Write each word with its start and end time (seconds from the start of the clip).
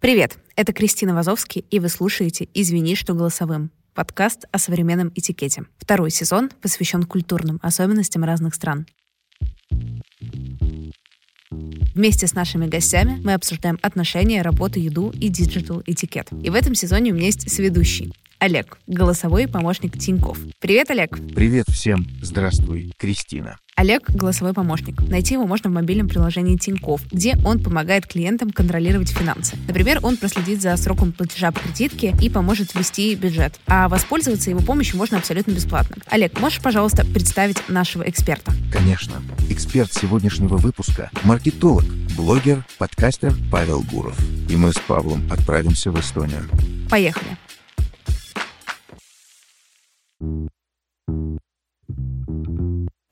Привет, 0.00 0.38
это 0.56 0.72
Кристина 0.72 1.14
Вазовский, 1.14 1.66
и 1.70 1.78
вы 1.78 1.90
слушаете 1.90 2.48
«Извини, 2.54 2.94
что 2.94 3.12
голосовым»— 3.12 3.70
подкаст 3.94 4.46
о 4.50 4.56
современном 4.56 5.12
этикете. 5.14 5.64
Второй 5.76 6.10
сезон 6.10 6.48
посвящен 6.62 7.02
культурным 7.02 7.60
особенностям 7.62 8.24
разных 8.24 8.54
стран. 8.54 8.86
Вместе 11.94 12.26
с 12.26 12.32
нашими 12.32 12.66
гостями 12.66 13.20
мы 13.22 13.34
обсуждаем 13.34 13.78
отношения, 13.82 14.40
работу, 14.40 14.80
еду 14.80 15.10
и 15.10 15.28
digital 15.28 15.82
этикет. 15.86 16.28
И 16.42 16.48
в 16.48 16.54
этом 16.54 16.74
сезоне 16.74 17.12
у 17.12 17.14
меня 17.14 17.26
есть 17.26 17.50
соведущий 17.50 18.14
Олег, 18.38 18.78
голосовой 18.86 19.48
помощник 19.48 19.98
Тиньков. 19.98 20.38
Привет, 20.60 20.90
Олег. 20.90 21.14
Привет 21.34 21.66
всем. 21.68 22.06
Здравствуй, 22.22 22.94
Кристина. 22.96 23.58
Олег— 23.80 24.02
голосовой 24.10 24.52
помощник. 24.52 25.00
Найти 25.08 25.32
его 25.32 25.46
можно 25.46 25.70
в 25.70 25.72
мобильном 25.72 26.06
приложении 26.06 26.58
Тиньков, 26.58 27.00
где 27.10 27.34
он 27.46 27.62
помогает 27.62 28.06
клиентам 28.06 28.50
контролировать 28.50 29.08
финансы. 29.08 29.56
Например, 29.66 30.00
он 30.02 30.18
проследит 30.18 30.60
за 30.60 30.76
сроком 30.76 31.12
платежа 31.12 31.50
по 31.50 31.60
кредитке 31.60 32.14
и 32.20 32.28
поможет 32.28 32.74
ввести 32.74 33.14
бюджет. 33.14 33.58
А 33.66 33.88
воспользоваться 33.88 34.50
его 34.50 34.60
помощью 34.60 34.98
можно 34.98 35.16
абсолютно 35.16 35.52
бесплатно. 35.52 35.96
Олег, 36.08 36.38
можешь, 36.38 36.60
пожалуйста, 36.60 37.06
представить 37.06 37.70
нашего 37.70 38.02
эксперта? 38.02 38.52
Конечно. 38.70 39.14
Эксперт 39.48 39.90
сегодняшнего 39.94 40.58
выпуска— 40.58 41.10
маркетолог, 41.24 41.86
блогер, 42.18 42.66
подкастер 42.76 43.32
Павел 43.50 43.80
Гуров. 43.90 44.18
И 44.50 44.56
мы 44.56 44.74
с 44.74 44.78
Павлом 44.78 45.22
отправимся 45.32 45.90
в 45.90 45.98
Эстонию. 45.98 46.44
Поехали. 46.90 47.38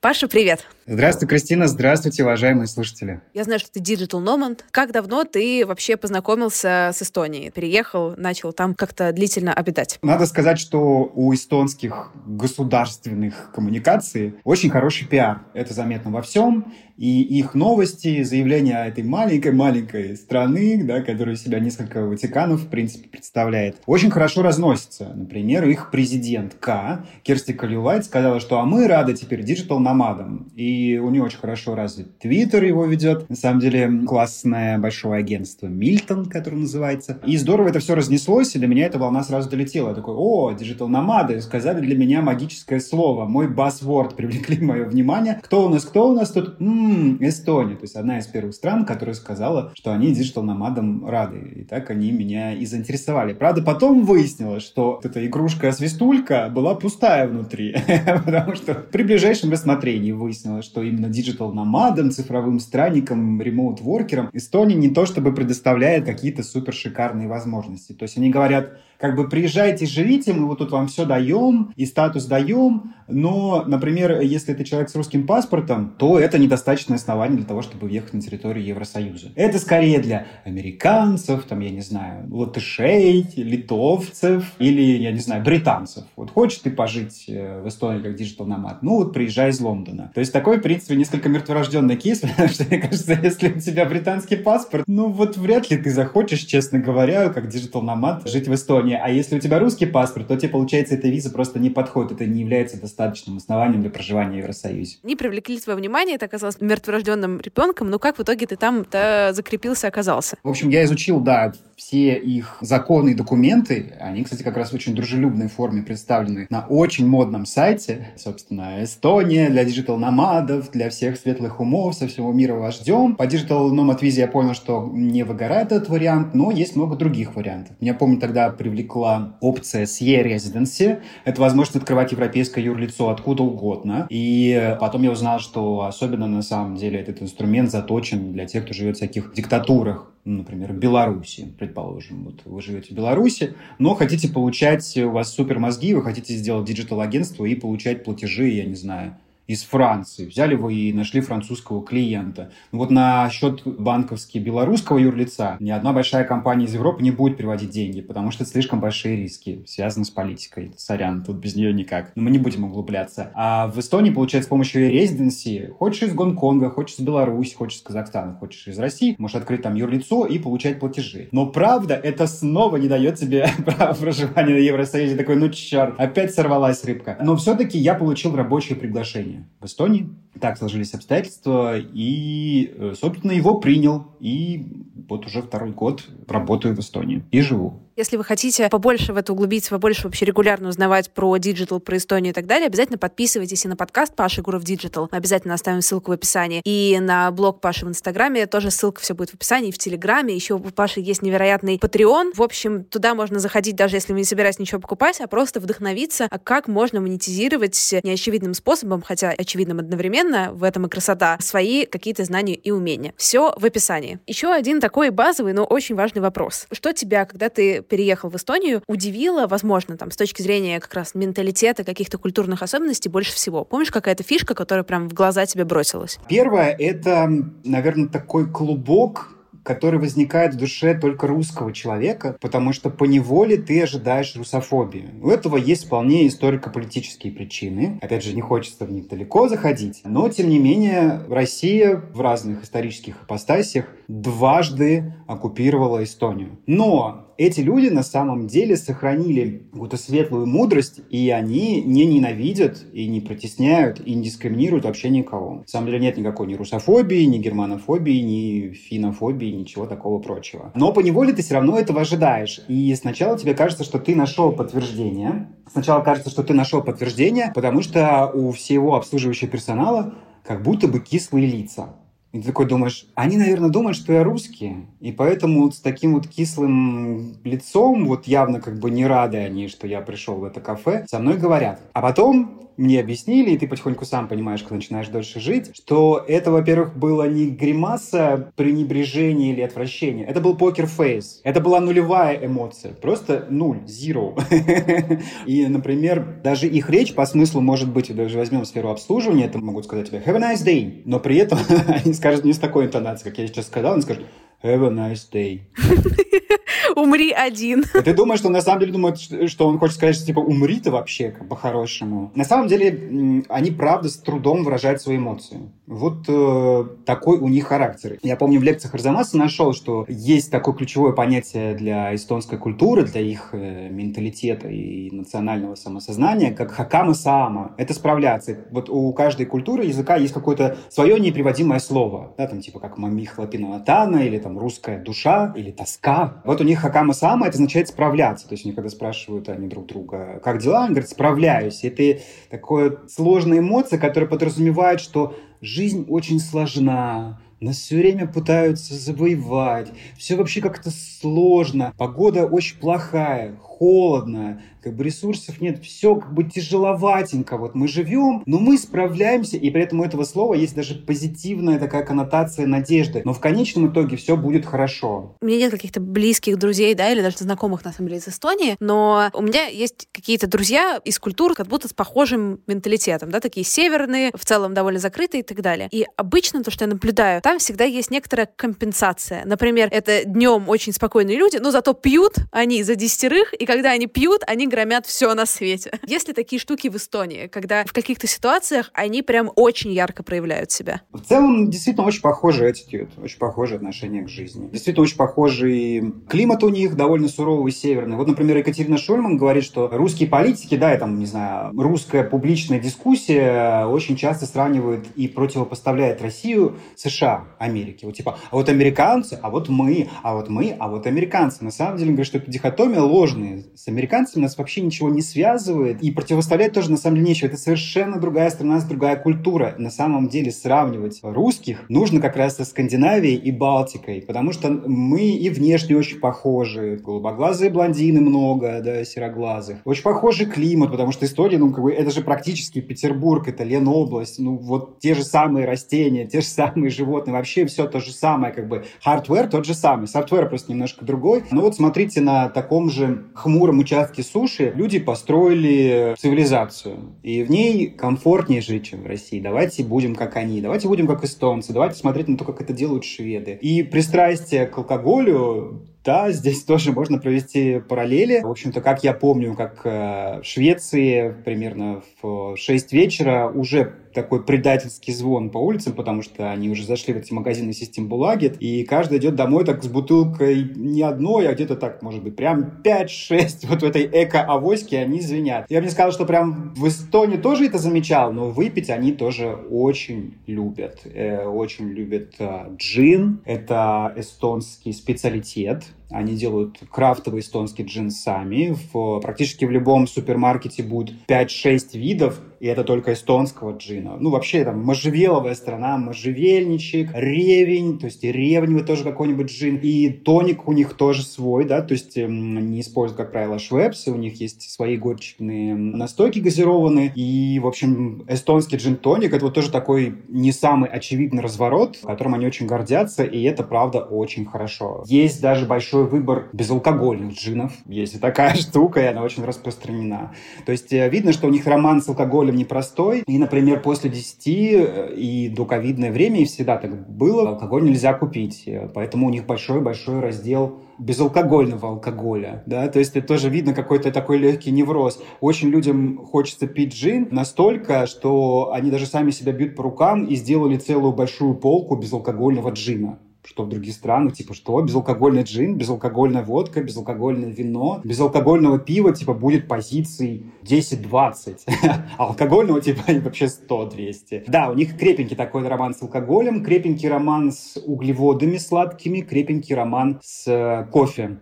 Паша, 0.01 0.29
привет. 0.29 0.65
Здравствуй, 0.91 1.27
Кристина. 1.27 1.67
Здравствуйте, 1.67 2.23
уважаемые 2.23 2.65
слушатели. 2.65 3.21
Я 3.35 3.43
знаю, 3.43 3.59
что 3.59 3.71
ты 3.71 3.79
Digital 3.79 4.23
Nomad. 4.23 4.61
Как 4.71 4.91
давно 4.91 5.23
ты 5.23 5.63
вообще 5.63 5.97
познакомился 5.97 6.89
с 6.95 7.03
Эстонией? 7.03 7.51
Переехал, 7.51 8.15
начал 8.17 8.53
там 8.53 8.73
как-то 8.73 9.11
длительно 9.11 9.53
обитать? 9.53 9.99
Надо 10.01 10.25
сказать, 10.25 10.57
что 10.57 11.11
у 11.13 11.31
эстонских 11.31 12.11
государственных 12.25 13.51
коммуникаций 13.53 14.39
очень 14.43 14.71
хороший 14.71 15.07
пиар. 15.07 15.43
Это 15.53 15.75
заметно 15.75 16.09
во 16.09 16.23
всем. 16.23 16.73
И 16.97 17.21
их 17.21 17.53
новости, 17.53 18.23
заявления 18.23 18.85
этой 18.85 19.05
маленькой-маленькой 19.05 20.17
страны, 20.17 20.83
да, 20.83 21.01
которая 21.01 21.37
себя 21.37 21.59
несколько 21.59 22.05
Ватиканов, 22.05 22.63
в 22.63 22.67
принципе, 22.67 23.07
представляет, 23.07 23.77
очень 23.85 24.09
хорошо 24.09 24.41
разносятся. 24.41 25.13
Например, 25.15 25.65
их 25.65 25.91
президент 25.91 26.55
К, 26.55 27.05
Керсти 27.23 27.53
Кальюлайд, 27.53 28.03
сказала, 28.03 28.41
что 28.41 28.59
«а 28.59 28.65
мы 28.65 28.85
рады 28.87 29.13
теперь 29.13 29.43
digital 29.43 29.87
nomad 29.87 30.19
ам». 30.19 30.51
И 30.57 30.78
у 31.01 31.09
нее 31.09 31.23
очень 31.23 31.39
хорошо 31.39 31.75
развит 31.75 32.17
Твиттер, 32.19 32.63
его 32.63 32.85
ведет. 32.85 33.29
На 33.29 33.35
самом 33.35 33.59
деле, 33.59 34.03
классное 34.05 34.77
большое 34.77 35.19
агентство 35.19 35.67
Мильтон, 35.67 36.25
которое 36.25 36.57
называется. 36.57 37.19
И 37.25 37.37
здорово 37.37 37.69
это 37.69 37.79
все 37.79 37.95
разнеслось, 37.95 38.55
и 38.55 38.59
для 38.59 38.67
меня 38.67 38.85
эта 38.85 38.99
волна 38.99 39.23
сразу 39.23 39.49
долетела. 39.49 39.89
Я 39.89 39.95
такой, 39.95 40.15
о, 40.15 40.51
digital 40.51 40.96
nomad 40.96 41.28
ы, 41.28 41.41
сказали 41.41 41.81
для 41.81 41.95
меня 41.95 42.21
магическое 42.21 42.79
слово. 42.79 43.25
Мой 43.25 43.47
buzzword 43.47 44.15
привлекли 44.15 44.59
мое 44.61 44.85
внимание. 44.85 45.39
Кто 45.43 45.65
у 45.65 45.69
нас, 45.69 45.85
кто 45.85 46.09
у 46.09 46.15
нас 46.15 46.31
тут? 46.31 46.59
М-м, 46.59 47.17
Эстония, 47.21 47.75
то 47.75 47.83
есть 47.83 47.95
одна 47.95 48.19
из 48.19 48.27
первых 48.27 48.53
стран, 48.55 48.85
которая 48.85 49.15
сказала, 49.15 49.71
что 49.75 49.91
они 49.91 50.13
digital 50.13 50.59
nomad 50.59 50.92
ам 50.92 51.05
рады. 51.07 51.39
И 51.55 51.63
так 51.63 51.89
они 51.89 52.11
меня 52.11 52.53
и 52.53 52.65
заинтересовали. 52.65 53.33
Правда, 53.33 53.61
потом 53.61 54.05
выяснилось, 54.05 54.63
что 54.63 54.99
эта 55.03 55.25
игрушка-свистулька 55.25 56.49
была 56.53 56.75
пустая 56.75 57.27
внутри, 57.27 57.75
потому 58.25 58.55
что 58.55 58.73
при 58.73 59.03
ближайшем 59.03 59.51
рассмотрении 59.51 60.11
выяснилось, 60.11 60.65
что 60.69 60.83
именно 60.83 61.09
digital 61.09 61.57
nomad 61.57 61.91
ам, 61.91 62.11
цифровым 62.11 62.59
странникам, 62.59 63.41
remote 63.41 63.79
worker 63.79 64.16
ам 64.16 64.29
Эстония 64.33 64.75
не 64.75 64.89
то 64.89 65.07
чтобы 65.07 65.33
предоставляет 65.33 66.05
какие-то 66.05 66.43
супер 66.43 66.73
шикарные 66.73 67.27
возможности. 67.27 67.93
То 67.93 68.03
есть 68.03 68.17
они 68.17 68.29
говорят, 68.29 68.77
как 68.99 69.15
бы 69.15 69.29
приезжайте, 69.29 69.85
живите, 69.85 70.33
мы 70.33 70.45
вот 70.45 70.57
тут 70.57 70.71
вам 70.71 70.87
все 70.87 71.05
даем, 71.05 71.71
и 71.77 71.85
статус 71.85 72.25
даем, 72.25 72.93
но, 73.07 73.63
например, 73.65 74.19
если 74.19 74.53
ты 74.53 74.63
человек 74.65 74.89
с 74.89 74.95
русским 74.95 75.25
паспортом, 75.25 75.95
то 75.97 76.19
это 76.19 76.37
недостаточное 76.37 76.97
основание 76.97 77.37
для 77.37 77.45
того, 77.45 77.61
чтобы 77.61 77.87
въехать 77.87 78.13
на 78.13 78.21
территорию 78.21 78.65
Евросоюза. 78.65 79.29
Это 79.35 79.57
скорее 79.57 79.99
для 79.99 80.27
американцев, 80.43 81.45
там, 81.45 81.61
я 81.61 81.69
не 81.69 81.79
знаю, 81.81 82.27
латышей, 82.29 83.25
литовцев 83.35 84.43
или, 84.59 84.81
я 84.81 85.11
не 85.11 85.19
знаю, 85.19 85.43
британцев. 85.43 86.03
Вот 86.17 86.31
хочешь 86.31 86.59
ты 86.59 86.69
пожить 86.69 87.25
э, 87.29 87.61
в 87.61 87.67
Эстонии 87.69 88.03
как 88.03 88.15
digital 88.15 88.45
nomad, 88.45 88.83
ну 88.83 88.97
вот 88.97 89.13
приезжай 89.13 89.49
из 89.49 89.61
Лондона. 89.61 90.11
То 90.13 90.19
есть 90.19 90.33
такой, 90.33 90.57
в 90.57 90.61
принципе, 90.61 90.95
несколько 90.95 91.29
мертворожденный 91.29 91.95
кейс, 91.95 92.19
потому 92.21 92.49
что, 92.49 92.65
мне 92.65 92.79
кажется, 92.79 93.17
если 93.23 93.49
у 93.49 93.59
тебя 93.59 93.85
британский 93.85 94.35
паспорт, 94.35 94.83
ну 94.87 95.07
вот 95.07 95.37
вряд 95.37 95.71
ли 95.71 95.77
ты 95.77 95.89
захочешь, 95.89 96.41
честно 96.41 96.79
говоря, 96.79 97.29
как 97.29 97.47
digital 97.47 97.81
nomad 97.81 98.29
жить 98.29 98.49
в 98.49 98.53
Эстонии 98.53 98.88
Эстонии. 98.89 98.99
А 99.01 99.09
если 99.09 99.35
у 99.35 99.39
тебя 99.39 99.59
русский 99.59 99.85
паспорт, 99.85 100.27
то 100.27 100.37
тебе, 100.37 100.49
получается, 100.49 100.95
эта 100.95 101.07
виза 101.07 101.29
просто 101.29 101.59
не 101.59 101.69
подходит. 101.69 102.13
Это 102.13 102.25
не 102.25 102.41
является 102.41 102.79
достаточным 102.79 103.37
основанием 103.37 103.81
для 103.81 103.89
проживания 103.89 104.35
в 104.35 104.37
Евросоюзе. 104.39 104.97
Не 105.03 105.15
привлекли 105.15 105.59
твое 105.59 105.77
внимание, 105.77 106.17
ты 106.17 106.25
оказался 106.25 106.63
мертворожденным 106.63 107.39
ребенком, 107.41 107.89
но 107.89 107.99
как 107.99 108.17
в 108.17 108.23
итоге 108.23 108.47
ты 108.47 108.55
там-то 108.55 109.31
закрепился, 109.33 109.87
оказался? 109.87 110.37
В 110.43 110.49
общем, 110.49 110.69
я 110.69 110.83
изучил, 110.83 111.19
да, 111.19 111.53
все 111.89 112.13
их 112.13 112.59
законы 112.61 113.09
и 113.09 113.13
документы. 113.15 113.93
Они, 113.99 114.23
кстати, 114.23 114.43
как 114.43 114.55
раз 114.57 114.71
в 114.71 114.75
очень 114.75 114.93
дружелюбной 114.93 115.47
форме 115.47 115.81
представлены 115.81 116.45
на 116.51 116.63
очень 116.67 117.07
модном 117.07 117.47
сайте. 117.47 118.09
Собственно, 118.15 118.83
Эстония 118.83 119.49
для 119.49 119.65
digital 119.65 120.14
nomad 120.14 120.48
ов, 120.48 120.69
для 120.69 120.91
всех 120.91 121.17
светлых 121.17 121.59
умов, 121.59 121.95
со 121.95 122.07
всего 122.07 122.31
мира 122.31 122.53
вас 122.53 122.79
ждем. 122.79 123.15
По 123.15 123.25
digital 123.25 123.71
nomad 123.71 124.03
визе 124.03 124.21
я 124.21 124.27
понял, 124.27 124.53
что 124.53 124.87
не 124.93 125.23
выгорает 125.23 125.71
этот 125.71 125.89
вариант, 125.89 126.35
но 126.35 126.51
есть 126.51 126.75
много 126.75 126.95
других 126.95 127.35
вариантов. 127.35 127.75
Меня, 127.81 127.95
помню, 127.95 128.19
тогда 128.19 128.51
привлекла 128.51 129.37
опция 129.41 129.85
e-Residency. 129.85 130.99
Это 131.25 131.41
возможность 131.41 131.77
открывать 131.77 132.11
европейское 132.11 132.63
юрлицо 132.63 133.09
откуда 133.09 133.41
угодно. 133.41 134.05
И 134.11 134.77
потом 134.79 135.01
я 135.01 135.09
узнал, 135.09 135.39
что 135.39 135.85
особенно 135.85 136.27
на 136.27 136.43
самом 136.43 136.75
деле 136.75 136.99
этот 136.99 137.23
инструмент 137.23 137.71
заточен 137.71 138.31
для 138.31 138.45
тех, 138.45 138.65
кто 138.65 138.75
живет 138.75 138.95
в 138.95 138.99
всяких 138.99 139.33
диктатурах, 139.33 140.11
например, 140.25 140.73
Беларуси, 140.73 141.53
предположим. 141.57 142.25
Вот 142.25 142.41
вы 142.45 142.61
живете 142.61 142.93
в 142.93 142.97
Беларуси, 142.97 143.55
но 143.77 143.95
хотите 143.95 144.29
получать, 144.29 144.97
у 144.97 145.11
вас 145.11 145.33
супер 145.33 145.59
мозги, 145.59 145.93
вы 145.93 146.01
хотите 146.01 146.33
сделать 146.35 146.65
digital-агентство 146.65 147.45
и 147.45 147.55
получать 147.55 148.03
платежи, 148.03 148.49
я 148.49 148.65
не 148.65 148.75
знаю, 148.75 149.17
из 149.49 149.63
Франции. 149.63 150.27
Взяли 150.27 150.53
вы 150.53 150.75
и 150.75 150.93
нашли 150.93 151.21
французского 151.21 151.83
клиента. 151.83 152.51
Ну 152.71 152.77
вот 152.77 152.91
на 152.91 153.27
счет 153.31 153.63
банковский 153.65 154.37
белорусского 154.37 154.99
юрлица 154.99 155.57
ни 155.59 155.71
одна 155.71 155.91
большая 155.91 156.23
компания 156.23 156.65
из 156.65 156.73
Европы 156.75 157.01
не 157.01 157.09
будет 157.09 157.37
переводить 157.37 157.71
деньги, 157.71 158.01
потому 158.01 158.29
что 158.29 158.43
это 158.43 158.51
слишком 158.51 158.79
большие 158.79 159.15
риски, 159.15 159.63
связаны 159.65 160.05
с 160.05 160.11
политикой. 160.11 160.71
Сорян, 160.77 161.23
тут 161.23 161.37
без 161.37 161.55
нее 161.55 161.73
никак. 161.73 162.11
Но 162.13 162.21
мы 162.21 162.29
не 162.29 162.37
будем 162.37 162.63
углубляться. 162.63 163.31
А 163.33 163.67
в 163.67 163.79
Эстонии, 163.79 164.11
получается, 164.11 164.45
с 164.45 164.49
помощью 164.49 164.87
резиденции, 164.87 165.73
хочешь 165.79 166.03
из 166.03 166.13
Гонконга, 166.13 166.69
хочешь 166.69 166.99
из 166.99 167.03
Беларуси, 167.03 167.55
хочешь 167.55 167.77
из 167.77 167.81
Казахстана, 167.81 168.35
хочешь 168.35 168.67
из 168.67 168.77
России, 168.77 169.15
можешь 169.17 169.37
открыть 169.37 169.63
там 169.63 169.73
юрлицо 169.73 170.27
и 170.27 170.37
получать 170.37 170.79
платежи. 170.79 171.27
Но 171.31 171.47
правда, 171.47 171.95
это 171.95 172.27
снова 172.27 172.77
не 172.77 172.87
дает 172.87 173.15
тебе 173.15 173.47
право 173.65 173.95
проживания 173.95 174.53
на 174.53 174.59
Евросоюзе. 174.59 175.15
Такой, 175.15 175.37
ну 175.37 175.49
черт, 175.49 175.95
опять 175.97 176.35
сорвалась 176.35 176.83
рыбка. 176.85 177.17
Но 177.19 177.35
все-таки 177.35 177.79
я 177.79 177.95
получил 177.95 178.35
рабочее 178.35 178.77
приглашение. 178.77 179.38
В 179.59 179.65
Эстонии. 179.65 180.09
Так 180.39 180.57
сложились 180.57 180.93
обстоятельства, 180.93 181.77
и, 181.77 182.73
э, 182.75 182.93
собственно, 182.99 183.31
его 183.31 183.59
принял. 183.59 184.15
И 184.19 184.65
вот 185.09 185.25
уже 185.25 185.41
второй 185.41 185.71
год 185.71 186.07
работаю 186.27 186.75
в 186.75 186.79
Эстонии 186.79 187.23
и 187.31 187.41
живу. 187.41 187.81
Если 187.99 188.15
вы 188.15 188.23
хотите 188.23 188.69
побольше 188.69 189.11
в 189.11 189.17
это 189.17 189.33
углубиться, 189.33 189.71
побольше 189.71 190.03
вообще 190.03 190.23
регулярно 190.23 190.69
узнавать 190.69 191.11
про 191.11 191.35
digital, 191.35 191.81
про 191.81 191.97
Эстонию 191.97 192.31
и 192.31 192.33
так 192.33 192.45
далее, 192.45 192.67
обязательно 192.67 192.97
подписывайтесь 192.97 193.65
и 193.65 193.67
на 193.67 193.75
подкаст 193.75 194.15
Паши 194.15 194.41
Гуров 194.41 194.63
Digital. 194.63 195.09
Мы 195.11 195.17
обязательно 195.17 195.53
оставим 195.53 195.81
ссылку 195.81 196.11
в 196.11 196.13
описании. 196.13 196.61
И 196.63 196.97
на 197.01 197.29
блог 197.31 197.59
Паши 197.59 197.85
в 197.85 197.89
Инстаграме 197.89 198.45
тоже 198.47 198.71
ссылка 198.71 199.01
все 199.01 199.15
будет 199.15 199.31
в 199.31 199.33
описании, 199.33 199.67
и 199.67 199.71
в 199.73 199.77
Телеграме. 199.77 200.33
Еще 200.33 200.53
у 200.53 200.59
Паши 200.59 201.01
есть 201.01 201.21
невероятный 201.23 201.75
Patreon. 201.75 202.31
В 202.33 202.41
общем, 202.41 202.85
туда 202.85 203.15
можно 203.15 203.39
заходить, 203.39 203.75
даже 203.75 203.97
если 203.97 204.13
вы 204.13 204.19
не 204.19 204.23
собираетесь 204.23 204.59
ничего 204.59 204.79
покупать, 204.79 205.19
а 205.19 205.27
просто 205.27 205.59
вдохновиться, 205.59 206.29
а 206.31 206.39
как 206.39 206.69
можно 206.69 207.01
монетизировать 207.01 207.95
неочевидным 208.03 208.53
способом, 208.53 209.01
хотя 209.01 209.31
очевидным 209.31 209.79
одновременно, 209.79 210.53
в 210.53 210.63
этом 210.63 210.85
и 210.85 210.89
красота, 210.89 211.37
свои 211.41 211.85
какие-то 211.85 212.23
знания 212.23 212.55
и 212.55 212.71
умения. 212.71 213.13
Все 213.17 213.53
в 213.57 213.65
описании. 213.65 214.19
Еще 214.25 214.47
один 214.53 214.79
такой 214.79 215.09
базовый, 215.09 215.51
но 215.51 215.65
очень 215.65 215.95
важный 215.95 216.21
вопрос. 216.21 216.65
Что 216.71 216.93
тебя, 216.93 217.25
когда 217.25 217.49
ты 217.49 217.83
переехал 217.89 218.29
в 218.29 218.35
Эстонию, 218.35 218.81
удивило, 218.87 219.47
возможно, 219.47 219.97
там, 219.97 220.11
с 220.11 220.15
точки 220.15 220.41
зрения 220.41 220.79
как 220.79 220.93
раз 220.93 221.15
менталитета, 221.15 221.83
каких-то 221.83 222.17
культурных 222.17 222.61
особенностей 222.61 223.09
больше 223.09 223.33
всего? 223.33 223.65
Помнишь 223.65 223.91
какая-то 223.91 224.23
фишка, 224.23 224.55
которая 224.55 224.83
прям 224.83 225.09
в 225.09 225.13
глаза 225.13 225.45
тебе 225.45 225.65
бросилась? 225.65 226.19
Первое— 226.29 226.75
это, 226.79 227.29
наверное, 227.63 228.07
такой 228.07 228.49
клубок 228.49 229.35
который 229.69 229.99
возникает 229.99 230.55
в 230.55 230.57
душе 230.57 230.97
только 230.97 231.27
русского 231.27 231.71
человека, 231.71 232.35
потому 232.41 232.73
что 232.73 232.89
по 232.89 233.03
неволе 233.03 233.57
ты 233.57 233.83
ожидаешь 233.83 234.35
русофобии. 234.35 235.09
У 235.21 235.29
этого 235.29 235.57
есть 235.57 235.85
вполне 235.85 236.27
историко-политические 236.27 237.31
причины. 237.31 237.99
Опять 238.01 238.23
же, 238.23 238.33
не 238.33 238.41
хочется 238.41 238.85
в 238.85 238.91
них 238.91 239.07
далеко 239.07 239.47
заходить. 239.47 240.01
Но, 240.05 240.27
тем 240.29 240.49
не 240.49 240.57
менее, 240.57 241.21
Россия 241.29 241.97
в 241.97 242.19
разных 242.19 242.63
исторических 242.63 243.23
ипостасиях 243.23 243.85
дважды 244.07 245.13
оккупировала 245.27 246.03
Эстонию. 246.03 246.57
Но 246.65 247.28
эти 247.39 247.61
люди 247.61 247.87
на 247.87 248.03
самом 248.03 248.47
деле 248.47 248.75
сохранили 248.75 249.63
какую-то 249.71 249.95
светлую 249.95 250.45
мудрость, 250.45 250.99
и 251.09 251.29
они 251.29 251.81
не 251.81 252.05
ненавидят, 252.05 252.83
и 252.91 253.07
не 253.07 253.21
протесняют, 253.21 254.01
и 254.05 254.13
не 254.13 254.23
дискриминируют 254.23 254.83
вообще 254.83 255.09
никого. 255.09 255.59
На 255.59 255.67
самом 255.67 255.87
деле 255.87 255.99
нет 255.99 256.17
никакой 256.17 256.47
ни 256.47 256.55
русофобии, 256.55 257.23
ни 257.23 257.37
германофобии, 257.37 258.19
ни 258.19 258.73
финофобии, 258.73 259.53
ничего 259.53 259.85
такого 259.85 260.19
прочего. 260.19 260.73
Но 260.75 260.91
по 260.91 260.99
неволе 260.99 261.31
ты 261.31 261.41
все 261.41 261.53
равно 261.53 261.79
этого 261.79 262.01
ожидаешь. 262.01 262.59
И 262.67 262.93
сначала 262.95 263.37
тебе 263.37 263.53
кажется, 263.53 263.85
что 263.85 263.99
ты 263.99 264.17
нашел 264.17 264.51
подтверждение. 264.51 265.47
Сначала 265.71 266.01
кажется, 266.01 266.29
что 266.29 266.43
ты 266.43 266.53
нашел 266.53 266.83
подтверждение, 266.83 267.53
потому 267.55 267.81
что 267.81 268.29
у 268.33 268.51
всего 268.51 268.97
обслуживающего 268.97 269.49
персонала 269.49 270.15
как 270.43 270.61
будто 270.61 270.89
бы 270.89 270.99
кислые 270.99 271.47
лица. 271.47 271.95
И 272.31 272.39
ты 272.39 272.47
такой 272.47 272.67
думаешь, 272.67 273.07
они, 273.15 273.37
наверное, 273.37 273.69
думают, 273.69 273.97
что 273.97 274.13
я 274.13 274.23
русский, 274.23 274.85
и 274.99 275.11
поэтому 275.11 275.63
вот 275.63 275.75
с 275.75 275.79
таким 275.79 276.13
вот 276.13 276.27
кислым 276.27 277.37
лицом, 277.43 278.05
вот 278.05 278.27
явно 278.27 278.61
как 278.61 278.79
бы 278.79 278.91
не 278.91 279.07
рады 279.07 279.37
они, 279.37 279.67
что 279.67 279.87
я 279.87 280.01
пришел 280.01 280.35
в 280.35 280.43
это 280.43 280.61
кафе, 280.61 281.05
со 281.09 281.17
мной 281.19 281.37
говорят. 281.37 281.81
А 281.93 282.01
потом 282.01 282.69
мне 282.79 283.01
объяснили, 283.01 283.51
и 283.51 283.57
ты 283.57 283.67
потихоньку 283.67 284.05
сам 284.05 284.29
понимаешь, 284.29 284.61
когда 284.61 284.75
начинаешь 284.75 285.09
дольше 285.09 285.41
жить, 285.41 285.75
что 285.75 286.23
это, 286.25 286.49
во-первых, 286.49 286.95
было 286.95 287.27
не 287.27 287.49
гримаса 287.49 288.53
пренебрежения 288.55 289.51
или 289.51 289.61
отвращения, 289.61 290.23
это 290.23 290.39
был 290.39 290.55
покер-фейс. 290.55 291.41
Это 291.43 291.59
была 291.59 291.81
нулевая 291.81 292.39
эмоция, 292.45 292.93
просто 292.93 293.47
нуль, 293.49 293.79
zero. 293.85 294.41
И, 295.45 295.67
например, 295.67 296.39
даже 296.41 296.67
их 296.67 296.89
речь 296.89 297.13
по 297.13 297.25
смыслу 297.25 297.59
может 297.59 297.91
быть, 297.91 298.15
даже 298.15 298.37
возьмем 298.37 298.63
сферу 298.63 298.89
обслуживания, 298.89 299.45
это 299.45 299.59
могут 299.59 299.83
сказать 299.83 300.07
тебе 300.07 300.23
«have 300.25 300.37
a 300.37 300.53
nice 300.53 300.65
day», 300.65 301.01
но 301.03 301.19
при 301.19 301.35
этом 301.35 301.59
они 301.87 302.13
скажут 302.19 302.45
не 302.45 302.53
с 302.53 302.59
такой 302.59 302.85
интонацией, 302.85 303.31
как 303.31 303.39
я 303.39 303.47
сейчас 303.47 303.67
сказал, 303.67 303.93
они 303.93 304.01
скажут 304.01 304.25
Have 304.61 304.85
a 304.85 304.89
nice 304.89 305.31
day. 305.31 305.61
Умри 306.99 307.31
один. 307.31 307.85
И 307.93 308.01
ты 308.01 308.13
думаешь, 308.13 308.39
что 308.39 308.49
на 308.49 308.61
самом 308.61 308.81
деле 308.81 308.93
думает, 308.93 309.19
что 309.19 309.67
он 309.67 309.79
хочет 309.79 309.95
сказать, 309.95 310.15
что 310.15 310.25
типа 310.25 310.39
умри 310.39 310.79
ты 310.79 310.91
вообще 310.91 311.35
по-хорошему. 311.49 312.31
На 312.35 312.43
самом 312.43 312.67
деле 312.67 313.43
они 313.49 313.71
правда 313.71 314.09
с 314.09 314.17
трудом 314.17 314.63
выражают 314.63 315.01
свои 315.01 315.17
эмоции. 315.17 315.59
Вот 315.87 316.25
э, 316.27 316.85
такой 317.05 317.39
у 317.39 317.47
них 317.47 317.65
характер. 317.65 318.19
Я 318.21 318.35
помню 318.35 318.59
в 318.59 318.63
лекциях 318.63 318.93
Арзамаса 318.93 319.37
нашел, 319.37 319.73
что 319.73 320.05
есть 320.07 320.51
такое 320.51 320.75
ключевое 320.75 321.13
понятие 321.13 321.73
для 321.73 322.13
эстонской 322.13 322.59
культуры, 322.59 323.03
для 323.03 323.21
их 323.21 323.49
э, 323.53 323.89
менталитета 323.89 324.67
и 324.67 325.09
национального 325.09 325.73
самосознания, 325.73 326.51
как 326.53 326.71
хакама 326.71 327.15
саама. 327.15 327.73
Это 327.77 327.95
справляться. 327.95 328.57
Вот 328.69 328.89
у 328.89 329.11
каждой 329.13 329.47
культуры 329.47 329.85
языка 329.85 330.15
есть 330.15 330.33
какое-то 330.33 330.77
свое 330.89 331.19
неприводимое 331.19 331.79
слово. 331.79 332.35
Да, 332.37 332.45
там 332.45 332.61
типа 332.61 332.79
как 332.79 332.99
мамих 332.99 333.39
лапинолатана 333.39 334.17
или 334.17 334.37
там 334.37 334.59
русская 334.59 334.99
душа 334.99 335.53
или 335.55 335.71
тоска. 335.71 336.41
Вот 336.45 336.61
у 336.61 336.63
них 336.63 336.85
хакама 336.89 337.13
сама 337.13 337.47
это 337.47 337.55
означает 337.55 337.87
справляться. 337.87 338.47
То 338.47 338.53
есть 338.53 338.65
они 338.65 338.73
когда 338.73 338.89
спрашивают 338.89 339.47
они 339.49 339.67
друг 339.67 339.85
друга, 339.85 340.41
как 340.43 340.61
дела, 340.61 340.85
они 340.85 340.89
говорят, 340.89 341.09
справляюсь. 341.09 341.83
Это 341.83 342.21
такое 342.49 342.97
сложная 343.07 343.59
эмоция, 343.59 343.99
которая 343.99 344.29
подразумевает, 344.29 344.99
что 344.99 345.35
жизнь 345.61 346.05
очень 346.09 346.39
сложна, 346.39 347.39
нас 347.59 347.77
все 347.77 347.97
время 347.97 348.25
пытаются 348.25 348.95
завоевать, 348.95 349.91
все 350.17 350.35
вообще 350.35 350.61
как-то 350.61 350.91
сложно, 350.91 351.93
погода 351.97 352.45
очень 352.45 352.79
плохая, 352.79 353.55
холодно, 353.79 354.61
как 354.83 354.95
бы 354.95 355.03
ресурсов 355.03 355.61
нет, 355.61 355.81
все 355.83 356.15
как 356.15 356.33
бы 356.33 356.43
тяжеловатенько. 356.43 357.57
Вот 357.57 357.75
мы 357.75 357.87
живем, 357.87 358.43
но 358.45 358.59
мы 358.59 358.77
справляемся, 358.77 359.57
и 359.57 359.69
при 359.69 359.81
этом 359.81 360.01
у 360.01 360.03
этого 360.03 360.25
слова 360.25 360.53
есть 360.53 360.75
даже 360.75 360.95
позитивная 360.95 361.79
такая 361.79 362.03
коннотация 362.03 362.67
надежды. 362.67 363.21
Но 363.23 363.33
в 363.33 363.39
конечном 363.39 363.91
итоге 363.91 364.17
все 364.17 364.35
будет 364.35 364.65
хорошо. 364.65 365.35
У 365.41 365.45
меня 365.45 365.57
нет 365.57 365.71
каких-то 365.71 366.01
близких 366.01 366.57
друзей, 366.57 366.93
да, 366.93 367.09
или 367.09 367.21
даже 367.21 367.37
знакомых, 367.37 367.83
на 367.85 367.93
самом 367.93 368.09
деле, 368.09 368.19
из 368.19 368.27
Эстонии, 368.27 368.75
но 368.79 369.29
у 369.33 369.41
меня 369.41 369.67
есть 369.67 370.07
какие-то 370.11 370.47
друзья 370.47 370.99
из 371.05 371.17
культур, 371.19 371.55
как 371.55 371.67
будто 371.67 371.87
с 371.87 371.93
похожим 371.93 372.59
менталитетом, 372.67 373.31
да, 373.31 373.39
такие 373.39 373.65
северные, 373.65 374.31
в 374.35 374.43
целом 374.45 374.73
довольно 374.73 374.99
закрытые 374.99 375.41
и 375.41 375.43
так 375.43 375.61
далее. 375.61 375.87
И 375.91 376.05
обычно 376.17 376.63
то, 376.63 376.71
что 376.71 376.83
я 376.83 376.89
наблюдаю, 376.89 377.41
там 377.41 377.59
всегда 377.59 377.85
есть 377.85 378.11
некоторая 378.11 378.49
компенсация. 378.53 379.43
Например, 379.45 379.87
это 379.89 380.25
днем 380.25 380.67
очень 380.67 380.91
спокойные 380.91 381.37
люди, 381.37 381.57
но 381.57 381.71
зато 381.71 381.93
пьют 381.93 382.35
они 382.51 382.83
за 382.83 382.95
десятерых, 382.95 383.53
и 383.53 383.68
когда 383.69 383.91
они 383.91 384.07
пьют, 384.07 384.41
они 384.47 384.65
громят 384.65 385.05
все 385.05 385.31
на 385.35 385.45
свете. 385.45 385.91
Есть 386.07 386.27
ли 386.27 386.33
такие 386.33 386.59
штуки 386.59 386.87
в 386.87 386.95
Эстонии, 386.95 387.45
когда 387.45 387.85
в 387.85 387.93
каких-то 387.93 388.25
ситуациях 388.25 388.89
они 388.95 389.21
прям 389.21 389.51
очень 389.55 389.91
ярко 389.91 390.23
проявляют 390.23 390.71
себя? 390.71 391.01
В 391.11 391.21
целом, 391.21 391.69
действительно, 391.69 392.07
очень 392.07 392.21
похожий 392.21 392.71
attitude, 392.71 393.09
очень 393.23 393.37
похожее 393.37 393.77
отношение 393.77 394.23
к 394.23 394.27
жизни. 394.27 394.67
Действительно, 394.71 395.03
очень 395.03 395.17
похожий 395.17 396.15
климат 396.27 396.63
у 396.63 396.69
них, 396.69 396.95
довольно 396.95 397.27
суровый, 397.27 397.71
северный. 397.71 398.17
Вот, 398.17 398.27
например, 398.27 398.57
Екатерина 398.57 398.97
Шульман 398.97 399.37
говорит, 399.37 399.63
что 399.63 399.87
русские 399.91 400.27
политики, 400.29 400.75
да, 400.75 400.95
и 400.95 400.97
там, 400.97 401.19
не 401.19 401.27
знаю, 401.27 401.71
русская 401.79 402.23
публичная 402.23 402.79
дискуссия 402.79 403.85
очень 403.85 404.15
часто 404.15 404.47
сравнивают 404.47 405.05
и 405.15 405.27
противопоставляет 405.27 406.23
Россию 406.23 406.77
США, 406.95 407.45
Америке. 407.59 408.07
Вот 408.07 408.15
типа, 408.15 408.39
а 408.49 408.55
вот 408.55 408.67
американцы, 408.67 409.37
а 409.39 409.51
вот 409.51 409.69
мы, 409.69 410.09
а 410.23 410.33
вот 410.33 410.49
мы, 410.49 410.75
а 410.79 410.87
вот 410.87 411.05
американцы. 411.05 411.63
На 411.63 411.69
самом 411.69 411.97
деле, 411.97 412.13
говорят, 412.13 412.25
что 412.25 412.39
это 412.39 412.49
дихотомия 412.49 413.01
ложная. 413.01 413.58
С 413.75 413.87
американцами 413.87 414.43
нас 414.43 414.57
вообще 414.57 414.81
ничего 414.81 415.09
не 415.09 415.21
связывает. 415.21 416.01
И 416.01 416.11
противоставлять 416.11 416.73
тоже 416.73 416.91
на 416.91 416.97
самом 416.97 417.17
деле 417.17 417.29
нечего. 417.29 417.47
Это 417.47 417.57
совершенно 417.57 418.19
другая 418.19 418.49
страна, 418.49 418.79
другая 418.87 419.15
культура. 419.15 419.75
На 419.77 419.89
самом 419.89 420.29
деле 420.29 420.51
сравнивать 420.51 421.19
русских 421.23 421.85
нужно 421.89 422.21
как 422.21 422.35
раз 422.35 422.57
со 422.57 422.65
Скандинавией 422.65 423.35
и 423.35 423.51
Балтикой, 423.51 424.21
потому 424.21 424.51
что 424.51 424.69
мы 424.69 425.29
и 425.31 425.49
внешне 425.49 425.97
очень 425.97 426.19
похожи. 426.19 426.99
Голубоглазые 427.03 427.69
блондины 427.69 428.21
много, 428.21 428.81
да, 428.83 429.03
сероглазых. 429.03 429.79
Очень 429.85 430.03
похожий 430.03 430.45
климат, 430.45 430.91
потому 430.91 431.11
что 431.11 431.25
Эстония, 431.25 431.57
ну, 431.57 431.71
как 431.71 431.83
бы, 431.83 431.91
это 431.91 432.11
же 432.11 432.21
практически 432.21 432.81
Петербург, 432.81 433.47
это 433.47 433.63
Ленобласть, 433.63 434.39
ну, 434.39 434.57
вот 434.57 434.99
те 434.99 435.13
же 435.13 435.23
самые 435.23 435.65
растения, 435.65 436.25
те 436.25 436.41
же 436.41 436.47
самые 436.47 436.89
животные, 436.89 437.33
вообще 437.33 437.65
все 437.65 437.87
то 437.87 437.99
же 437.99 438.11
самое, 438.11 438.53
как 438.53 438.67
бы, 438.67 438.85
hardware 439.05 439.49
тот 439.49 439.65
же 439.65 439.73
самый, 439.73 440.07
софтвер 440.07 440.47
просто 440.49 440.71
немножко 440.71 441.05
другой. 441.05 441.43
Но 441.51 441.61
вот 441.61 441.75
смотрите 441.75 442.21
на 442.21 442.49
таком 442.49 442.89
же 442.89 443.25
хмуром 443.33 443.48
участке 443.79 444.23
суши, 444.23 444.49
суши 444.49 444.73
люди 444.75 444.99
построили 444.99 446.15
цивилизацию. 446.17 447.15
И 447.23 447.43
в 447.43 447.49
ней 447.49 447.87
комфортнее 447.87 448.61
жить, 448.61 448.85
чем 448.87 449.03
в 449.03 449.07
России. 449.07 449.39
Давайте 449.39 449.83
будем 449.83 450.15
как 450.15 450.35
они, 450.35 450.61
давайте 450.61 450.87
будем 450.87 451.07
как 451.07 451.23
эстонцы, 451.23 451.73
давайте 451.73 451.97
смотреть 451.97 452.27
на 452.27 452.37
то, 452.37 452.45
как 452.45 452.61
это 452.61 452.73
делают 452.73 453.03
шведы. 453.03 453.57
И 453.61 453.83
пристрастие 453.83 454.65
к 454.65 454.77
алкоголю 454.77 455.85
да, 456.03 456.31
здесь 456.31 456.63
тоже 456.63 456.91
можно 456.91 457.19
провести 457.19 457.79
параллели. 457.79 458.41
В 458.41 458.49
общем-то, 458.49 458.81
как 458.81 459.03
я 459.03 459.13
помню, 459.13 459.53
как 459.55 459.81
э, 459.83 460.41
в 460.41 460.45
Швеции 460.45 461.35
примерно 461.43 462.01
в 462.21 462.55
6 462.55 462.93
вечера 462.93 463.51
уже 463.53 463.95
такой 464.13 464.43
предательский 464.43 465.13
звон 465.13 465.49
по 465.49 465.57
улицам, 465.57 465.93
потому 465.93 466.21
что 466.21 466.51
они 466.51 466.69
уже 466.69 466.83
зашли 466.83 467.13
в 467.13 467.17
эти 467.17 467.33
магазины 467.33 467.73
систем 467.73 468.07
Булагет, 468.07 468.57
и 468.61 468.83
каждый 468.83 469.19
идет 469.19 469.35
домой 469.35 469.65
так 469.65 469.83
с 469.83 469.87
бутылкой 469.87 470.71
не 470.75 471.01
одной, 471.01 471.47
а 471.47 471.53
где-то 471.53 471.75
так, 471.75 472.01
может 472.01 472.23
быть, 472.23 472.35
прям 472.35 472.81
5-6 472.83 473.67
вот 473.67 473.81
в 473.81 473.85
этой 473.85 474.05
эко-авоське 474.05 474.99
они 474.99 475.21
звенят. 475.21 475.65
Я 475.69 475.79
бы 475.79 475.85
не 475.85 475.91
сказал, 475.91 476.11
что 476.11 476.25
прям 476.25 476.73
в 476.75 476.87
Эстонии 476.87 477.37
тоже 477.37 477.65
это 477.65 477.77
замечал, 477.77 478.33
но 478.33 478.49
выпить 478.49 478.89
они 478.89 479.11
тоже 479.11 479.49
очень 479.69 480.35
любят. 480.47 481.01
Э, 481.05 481.45
очень 481.45 481.89
любят 481.89 482.35
э, 482.39 482.67
джин, 482.77 483.41
это 483.45 484.13
эстонский 484.15 484.93
специалитет, 484.93 485.83
они 486.09 486.35
делают 486.35 486.79
крафтовый 486.91 487.41
эстонский 487.41 487.83
джин 487.83 488.09
сами. 488.09 488.75
В, 488.93 489.19
практически 489.19 489.65
в 489.65 489.71
любом 489.71 490.07
супермаркете 490.07 490.83
будет 490.83 491.15
5-6 491.27 491.97
видов, 491.97 492.39
и 492.59 492.67
это 492.67 492.83
только 492.83 493.13
эстонского 493.13 493.77
джина. 493.77 494.17
Ну, 494.19 494.29
вообще, 494.29 494.63
там, 494.63 494.83
можжевеловая 494.83 495.55
страна, 495.55 495.97
можжевельничек, 495.97 497.09
ревень, 497.13 497.99
то 497.99 498.05
есть 498.05 498.23
ревневый 498.23 498.83
тоже 498.83 499.03
какой-нибудь 499.03 499.49
джин. 499.49 499.77
И 499.81 500.09
тоник 500.09 500.67
у 500.67 500.73
них 500.73 500.93
тоже 500.93 501.23
свой, 501.23 501.65
да, 501.65 501.81
то 501.81 501.93
есть 501.93 502.17
эм, 502.17 502.71
не 502.71 502.81
используют, 502.81 503.17
как 503.17 503.31
правило, 503.31 503.59
швепсы, 503.59 504.11
у 504.11 504.15
них 504.15 504.41
есть 504.41 504.69
свои 504.69 504.97
горчичные 504.97 505.75
настойки 505.75 506.39
газированные. 506.39 507.11
И, 507.15 507.59
в 507.59 507.67
общем, 507.67 508.25
эстонский 508.27 508.77
джин-тоник— 508.77 509.33
это 509.33 509.45
вот 509.45 509.53
тоже 509.53 509.71
такой 509.71 510.15
не 510.27 510.51
самый 510.51 510.89
очевидный 510.89 511.41
разворот, 511.41 511.97
которым 512.03 512.35
они 512.35 512.45
очень 512.45 512.65
гордятся, 512.65 513.23
и 513.23 513.41
это, 513.43 513.63
правда, 513.63 513.99
очень 513.99 514.45
хорошо. 514.45 515.03
Есть 515.07 515.41
даже 515.41 515.65
большой 515.65 516.05
выбор 516.05 516.49
безалкогольных 516.53 517.33
джинов. 517.33 517.73
Есть 517.85 518.15
и 518.15 518.19
такая 518.19 518.55
штука, 518.55 519.01
и 519.01 519.05
она 519.05 519.23
очень 519.23 519.43
распространена. 519.43 520.33
То 520.65 520.71
есть 520.71 520.91
э, 520.91 521.09
видно, 521.09 521.33
что 521.33 521.47
у 521.47 521.49
них 521.49 521.65
роман 521.65 522.01
с 522.01 522.09
алкоголем 522.09 522.48
непростой. 522.51 523.23
И, 523.25 523.37
например, 523.37 523.81
после 523.81 524.09
10 524.09 524.47
э, 524.47 525.13
и 525.15 525.49
до 525.49 525.65
ковидное 525.65 526.11
время, 526.11 526.41
и 526.41 526.45
всегда 526.45 526.77
так 526.77 527.09
было, 527.09 527.49
алкоголь 527.49 527.83
нельзя 527.83 528.13
купить. 528.13 528.63
Э, 528.67 528.89
поэтому 528.93 529.27
у 529.27 529.29
них 529.29 529.45
большой-большой 529.45 530.19
раздел 530.19 530.79
безалкогольного 530.99 531.89
алкоголя, 531.89 532.61
да, 532.65 532.89
то 532.89 532.99
есть 532.99 533.15
это 533.15 533.25
тоже 533.25 533.49
видно 533.49 533.73
какой-то 533.73 534.11
такой 534.11 534.37
легкий 534.37 534.71
невроз. 534.71 535.21
Очень 535.39 535.69
людям 535.69 536.25
хочется 536.25 536.67
пить 536.67 536.93
джин 536.93 537.29
настолько, 537.31 538.05
что 538.05 538.71
они 538.73 538.91
даже 538.91 539.05
сами 539.05 539.31
себя 539.31 539.53
бьют 539.53 539.75
по 539.75 539.83
рукам 539.83 540.25
и 540.25 540.35
сделали 540.35 540.77
целую 540.77 541.13
большую 541.13 541.55
полку 541.55 541.95
безалкогольного 541.95 542.71
джина 542.71 543.17
что 543.45 543.63
в 543.63 543.69
других 543.69 543.93
странах, 543.93 544.33
типа, 544.33 544.53
что 544.53 544.81
безалкогольный 544.81 545.43
джин, 545.43 545.77
безалкогольная 545.77 546.43
водка, 546.43 546.83
безалкогольное 546.83 547.49
вино, 547.49 548.01
безалкогольного 548.03 548.79
пива, 548.79 549.13
типа, 549.13 549.33
будет 549.33 549.67
позиций 549.67 550.45
10-20, 550.63 551.59
а 552.17 552.25
алкогольного, 552.25 552.81
типа, 552.81 553.01
вообще 553.23 553.45
100-200. 553.45 554.43
Да, 554.47 554.69
у 554.69 554.73
них 554.73 554.97
крепенький 554.97 555.35
такой 555.35 555.67
роман 555.67 555.93
с 555.93 556.01
алкоголем, 556.01 556.63
крепенький 556.63 557.09
роман 557.09 557.51
с 557.51 557.77
углеводами 557.83 558.57
сладкими, 558.57 559.21
крепенький 559.21 559.75
роман 559.75 560.19
с 560.21 560.47
э, 560.47 560.89
кофе. 560.91 561.39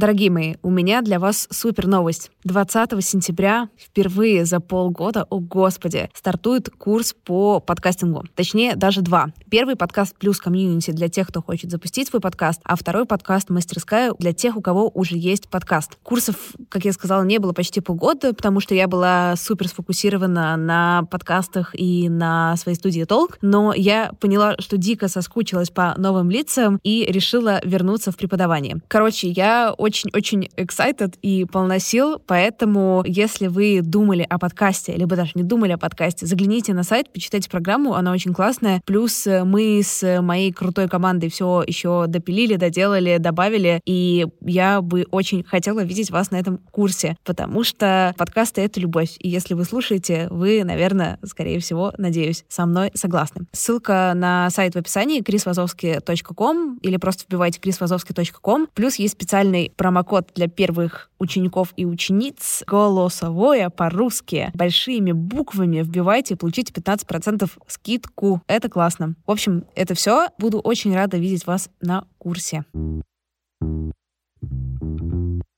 Дорогие 0.00 0.30
мои, 0.30 0.54
у 0.62 0.70
меня 0.70 1.02
для 1.02 1.18
вас 1.18 1.46
супер 1.50 1.86
новость. 1.86 2.30
20 2.44 3.04
сентября 3.04 3.68
впервые 3.78 4.46
за 4.46 4.58
полгода, 4.58 5.26
о 5.28 5.40
господи, 5.40 6.08
стартует 6.14 6.70
курс 6.70 7.12
по 7.12 7.60
подкастингу. 7.60 8.24
Точнее, 8.34 8.76
даже 8.76 9.02
два. 9.02 9.26
Первый 9.50 9.76
подкаст 9.76 10.16
плюс 10.16 10.38
комьюнити 10.38 10.92
для 10.92 11.10
тех, 11.10 11.28
кто 11.28 11.42
хочет 11.42 11.70
запустить 11.70 12.08
свой 12.08 12.22
подкаст, 12.22 12.62
а 12.64 12.76
второй 12.76 13.04
подкаст 13.04 13.50
мастерская 13.50 14.14
для 14.18 14.32
тех, 14.32 14.56
у 14.56 14.62
кого 14.62 14.88
уже 14.88 15.18
есть 15.18 15.50
подкаст. 15.50 15.98
Курсов, 16.02 16.36
как 16.70 16.86
я 16.86 16.94
сказала, 16.94 17.22
не 17.22 17.36
было 17.36 17.52
почти 17.52 17.82
полгода, 17.82 18.32
потому 18.32 18.60
что 18.60 18.74
я 18.74 18.88
была 18.88 19.34
супер 19.36 19.68
сфокусирована 19.68 20.56
на 20.56 21.02
подкастах 21.10 21.78
и 21.78 22.08
на 22.08 22.56
своей 22.56 22.78
студии 22.78 23.04
Толк, 23.04 23.36
но 23.42 23.74
я 23.74 24.12
поняла, 24.18 24.54
что 24.60 24.78
дико 24.78 25.08
соскучилась 25.08 25.68
по 25.68 25.92
новым 25.98 26.30
лицам 26.30 26.80
и 26.84 27.04
решила 27.06 27.60
вернуться 27.64 28.12
в 28.12 28.16
преподавание. 28.16 28.78
Короче, 28.88 29.28
я 29.28 29.74
очень 29.76 29.89
очень-очень 29.90 30.48
excited 30.56 31.18
и 31.20 31.44
полна 31.44 31.80
сил, 31.80 32.22
поэтому 32.24 33.02
если 33.04 33.48
вы 33.48 33.80
думали 33.82 34.24
о 34.28 34.38
подкасте, 34.38 34.94
либо 34.94 35.16
даже 35.16 35.32
не 35.34 35.42
думали 35.42 35.72
о 35.72 35.78
подкасте, 35.78 36.26
загляните 36.26 36.74
на 36.74 36.84
сайт, 36.84 37.12
почитайте 37.12 37.50
программу, 37.50 37.94
она 37.94 38.12
очень 38.12 38.32
классная. 38.32 38.80
Плюс 38.86 39.26
э, 39.26 39.42
мы 39.42 39.82
с 39.82 40.22
моей 40.22 40.52
крутой 40.52 40.88
командой 40.88 41.28
все 41.28 41.64
еще 41.66 42.04
допилили, 42.06 42.54
доделали, 42.54 43.16
добавили, 43.18 43.80
и 43.84 44.28
я 44.42 44.80
бы 44.80 45.06
очень 45.10 45.42
хотела 45.42 45.82
видеть 45.82 46.12
вас 46.12 46.30
на 46.30 46.36
этом 46.36 46.58
курсе, 46.70 47.16
потому 47.24 47.64
что 47.64 48.14
подкасты— 48.16 48.60
это 48.62 48.78
любовь, 48.78 49.16
и 49.18 49.28
если 49.28 49.54
вы 49.54 49.64
слушаете, 49.64 50.28
вы, 50.30 50.62
наверное, 50.62 51.18
скорее 51.24 51.58
всего, 51.58 51.92
надеюсь, 51.98 52.44
со 52.48 52.64
мной 52.64 52.92
согласны. 52.94 53.46
Ссылка 53.50 54.12
на 54.14 54.50
сайт 54.50 54.74
в 54.74 54.78
описании 54.78 55.20
chrisvazovsky.com 55.20 56.78
или 56.80 56.96
просто 56.96 57.24
вбивайте 57.26 57.58
chrisvazovsky.com, 57.58 58.68
плюс 58.72 58.94
есть 58.96 59.14
специальный 59.14 59.72
промокод 59.80 60.32
для 60.34 60.46
первых 60.46 61.10
учеников 61.18 61.72
и 61.74 61.86
учениц 61.86 62.62
голосовое 62.66 63.70
по-русски. 63.70 64.50
Большими 64.52 65.12
буквами 65.12 65.80
вбивайте 65.80 66.34
и 66.34 66.36
получите 66.36 66.70
15% 66.70 67.50
скидку. 67.66 68.42
Это 68.46 68.68
классно. 68.68 69.14
В 69.26 69.30
общем, 69.30 69.64
это 69.74 69.94
все. 69.94 70.28
Буду 70.36 70.58
очень 70.58 70.94
рада 70.94 71.16
видеть 71.16 71.46
вас 71.46 71.70
на 71.80 72.04
курсе. 72.18 72.66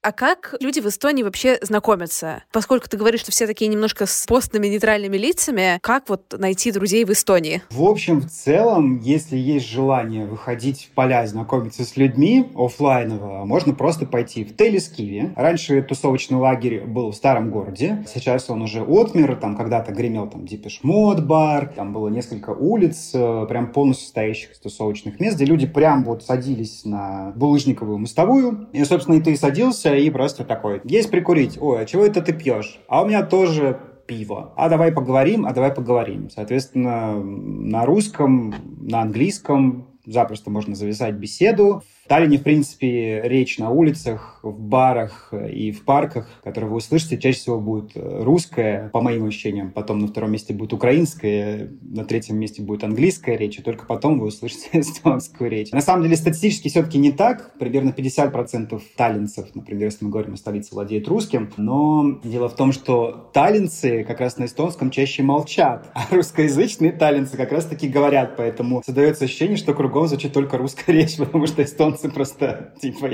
А 0.04 0.11
как 0.11 0.56
люди 0.59 0.80
в 0.80 0.87
Эстонии 0.87 1.23
вообще 1.23 1.61
знакомятся? 1.62 2.42
Поскольку 2.50 2.88
ты 2.88 2.97
говоришь, 2.97 3.21
что 3.21 3.30
все 3.30 3.47
такие 3.47 3.71
немножко 3.71 4.06
с 4.06 4.26
постными 4.26 4.66
нейтральными 4.66 5.16
лицами, 5.16 5.78
как 5.80 6.09
вот 6.09 6.35
найти 6.37 6.73
друзей 6.73 7.04
в 7.04 7.11
Эстонии? 7.11 7.62
В 7.71 7.85
общем, 7.85 8.21
в 8.21 8.28
целом, 8.28 8.99
если 8.99 9.37
есть 9.37 9.68
желание 9.68 10.26
выходить 10.26 10.88
в 10.90 10.94
поля, 10.97 11.25
знакомиться 11.28 11.85
с 11.85 11.97
людьми 11.97 12.50
офлайново, 12.56 13.44
можно 13.44 13.75
просто 13.75 14.04
пойти 14.04 14.42
в 14.42 14.56
Телескиве. 14.56 15.35
Раньше 15.37 15.80
тусовочный 15.82 16.38
лагерь 16.38 16.80
был 16.80 17.12
в 17.12 17.14
старом 17.14 17.52
городе, 17.52 18.04
сейчас 18.12 18.50
он 18.50 18.62
уже 18.62 18.82
отмер, 18.82 19.37
там 19.37 19.56
когда-то 19.56 19.92
гремел 19.92 20.28
там 20.28 20.47
Дипеш 20.47 20.80
Мод 20.82 21.25
бар, 21.25 21.73
там 21.76 21.92
было 21.92 22.09
несколько 22.09 22.50
улиц, 22.50 23.12
э, 23.14 23.47
прям 23.49 23.71
полностью 23.71 24.06
состоящих 24.06 24.50
из 24.50 24.59
тусовочных 24.59 25.21
мест, 25.21 25.37
где 25.37 25.44
люди 25.44 25.68
прям 25.68 26.02
вот 26.02 26.25
садились 26.25 26.85
на 26.85 27.32
булыжниковую 27.37 27.99
мостовую, 27.99 28.68
и, 28.73 28.82
собственно, 28.82 29.14
и 29.14 29.21
ты 29.21 29.37
садился, 29.37 29.91
и 29.94 30.11
просто 30.11 30.44
такой, 30.44 30.80
есть 30.84 31.11
прикурить, 31.11 31.58
ой, 31.61 31.82
а 31.82 31.87
чего 31.87 32.04
это 32.04 32.22
ты 32.22 32.32
пьешь? 32.32 32.80
А 32.88 33.02
у 33.02 33.06
меня 33.06 33.25
тоже 33.25 33.80
пиво. 34.06 34.52
А 34.56 34.68
давай 34.68 34.92
поговорим, 34.92 35.46
а 35.46 35.52
давай 35.52 35.72
поговорим. 35.72 36.30
Соответственно, 36.30 37.14
на 37.22 37.87
русском, 37.87 38.54
на 38.80 39.02
английском 39.02 39.88
запросто 40.04 40.50
можно 40.50 40.75
завязать 40.75 41.14
беседу. 41.14 41.82
Таллине, 42.12 42.37
в 42.37 42.42
принципе, 42.42 43.23
речь 43.25 43.57
на 43.57 43.71
улицах, 43.71 44.38
в 44.42 44.61
барах 44.61 45.33
и 45.33 45.73
в 45.73 45.85
парках, 45.87 46.28
которые 46.45 46.69
вы 46.69 46.76
услышите, 46.76 47.16
чаще 47.16 47.38
всего 47.38 47.59
будет 47.59 47.92
э, 47.95 48.23
русская, 48.23 48.90
по 48.90 49.00
моим 49.00 49.25
ощущениям, 49.25 49.71
потом 49.71 50.00
на 50.00 50.09
втором 50.09 50.33
месте 50.33 50.52
будет 50.52 50.75
украинская, 50.75 51.71
на 51.81 52.04
третьем 52.04 52.38
месте 52.38 52.61
будет 52.61 52.85
английская 52.85 53.37
речь, 53.38 53.59
и 53.59 53.62
только 53.62 53.87
потом 53.87 54.19
вы 54.19 54.26
услышите 54.26 54.69
эстонскую 54.81 55.49
речь. 55.49 55.71
На 55.73 55.81
самом 55.81 56.02
деле, 56.02 56.16
статистически 56.16 56.69
все-таки 56.69 56.99
не 56.99 57.12
так. 57.12 57.54
Примерно 57.59 57.95
50% 57.97 58.78
таллинцев, 58.95 59.54
например, 59.54 59.87
если 59.87 60.04
мы 60.04 60.11
говорим 60.11 60.35
о 60.35 60.37
столице, 60.37 60.75
владеют 60.75 61.09
русским. 61.09 61.50
Но 61.57 62.21
дело 62.25 62.50
в 62.50 62.57
том, 62.57 62.73
что 62.73 63.31
таллинцы 63.33 64.04
как 64.04 64.21
раз 64.21 64.37
на 64.37 64.45
эстонском 64.45 64.90
чаще 64.90 65.23
молчат, 65.23 65.90
а 65.95 66.14
русскоязычные 66.14 66.92
таллинцы 66.92 67.38
как 67.38 67.52
раз-таки 67.52 67.88
говорят, 67.88 68.37
поэтому 68.37 68.83
создается 68.85 69.25
ощущение, 69.25 69.57
что 69.57 69.73
кругом 69.73 70.09
звучит 70.09 70.35
только 70.35 70.59
русская 70.59 70.92
речь, 70.92 71.16
потому 71.19 71.47
что 71.47 71.62
эстонцы 71.62 72.01
эстонцы 72.02 72.11
просто, 72.11 72.75
типа, 72.80 73.11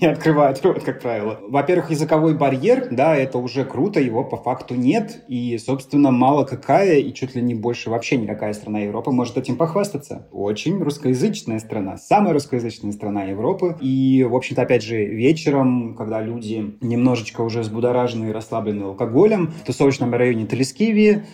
не 0.00 0.06
открывают 0.06 0.62
рот, 0.62 0.82
как 0.82 1.00
правило. 1.00 1.38
Во-первых, 1.48 1.90
языковой 1.90 2.36
барьер, 2.36 2.88
да, 2.90 3.16
это 3.16 3.38
уже 3.38 3.64
круто, 3.64 4.00
его 4.00 4.24
по 4.24 4.36
факту 4.36 4.74
нет. 4.74 5.24
И, 5.28 5.56
собственно, 5.58 6.10
мало 6.10 6.44
какая, 6.44 6.98
и 6.98 7.12
чуть 7.12 7.34
ли 7.34 7.42
не 7.42 7.54
больше 7.54 7.90
вообще 7.90 8.16
никакая 8.16 8.52
страна 8.52 8.80
Европы 8.80 9.10
может 9.10 9.36
этим 9.36 9.56
похвастаться. 9.56 10.26
Очень 10.32 10.82
русскоязычная 10.82 11.58
страна, 11.58 11.96
самая 11.96 12.32
русскоязычная 12.32 12.92
страна 12.92 13.24
Европы. 13.24 13.76
И, 13.80 14.24
в 14.28 14.34
общем-то, 14.34 14.62
опять 14.62 14.82
же, 14.82 15.04
вечером, 15.04 15.94
когда 15.94 16.20
люди 16.20 16.76
немножечко 16.80 17.42
уже 17.42 17.60
взбудоражены 17.60 18.26
и 18.30 18.32
расслаблены 18.32 18.84
алкоголем, 18.84 19.52
в 19.62 19.66
тусовочном 19.66 20.12
районе 20.12 20.46
Телескивии 20.46 21.24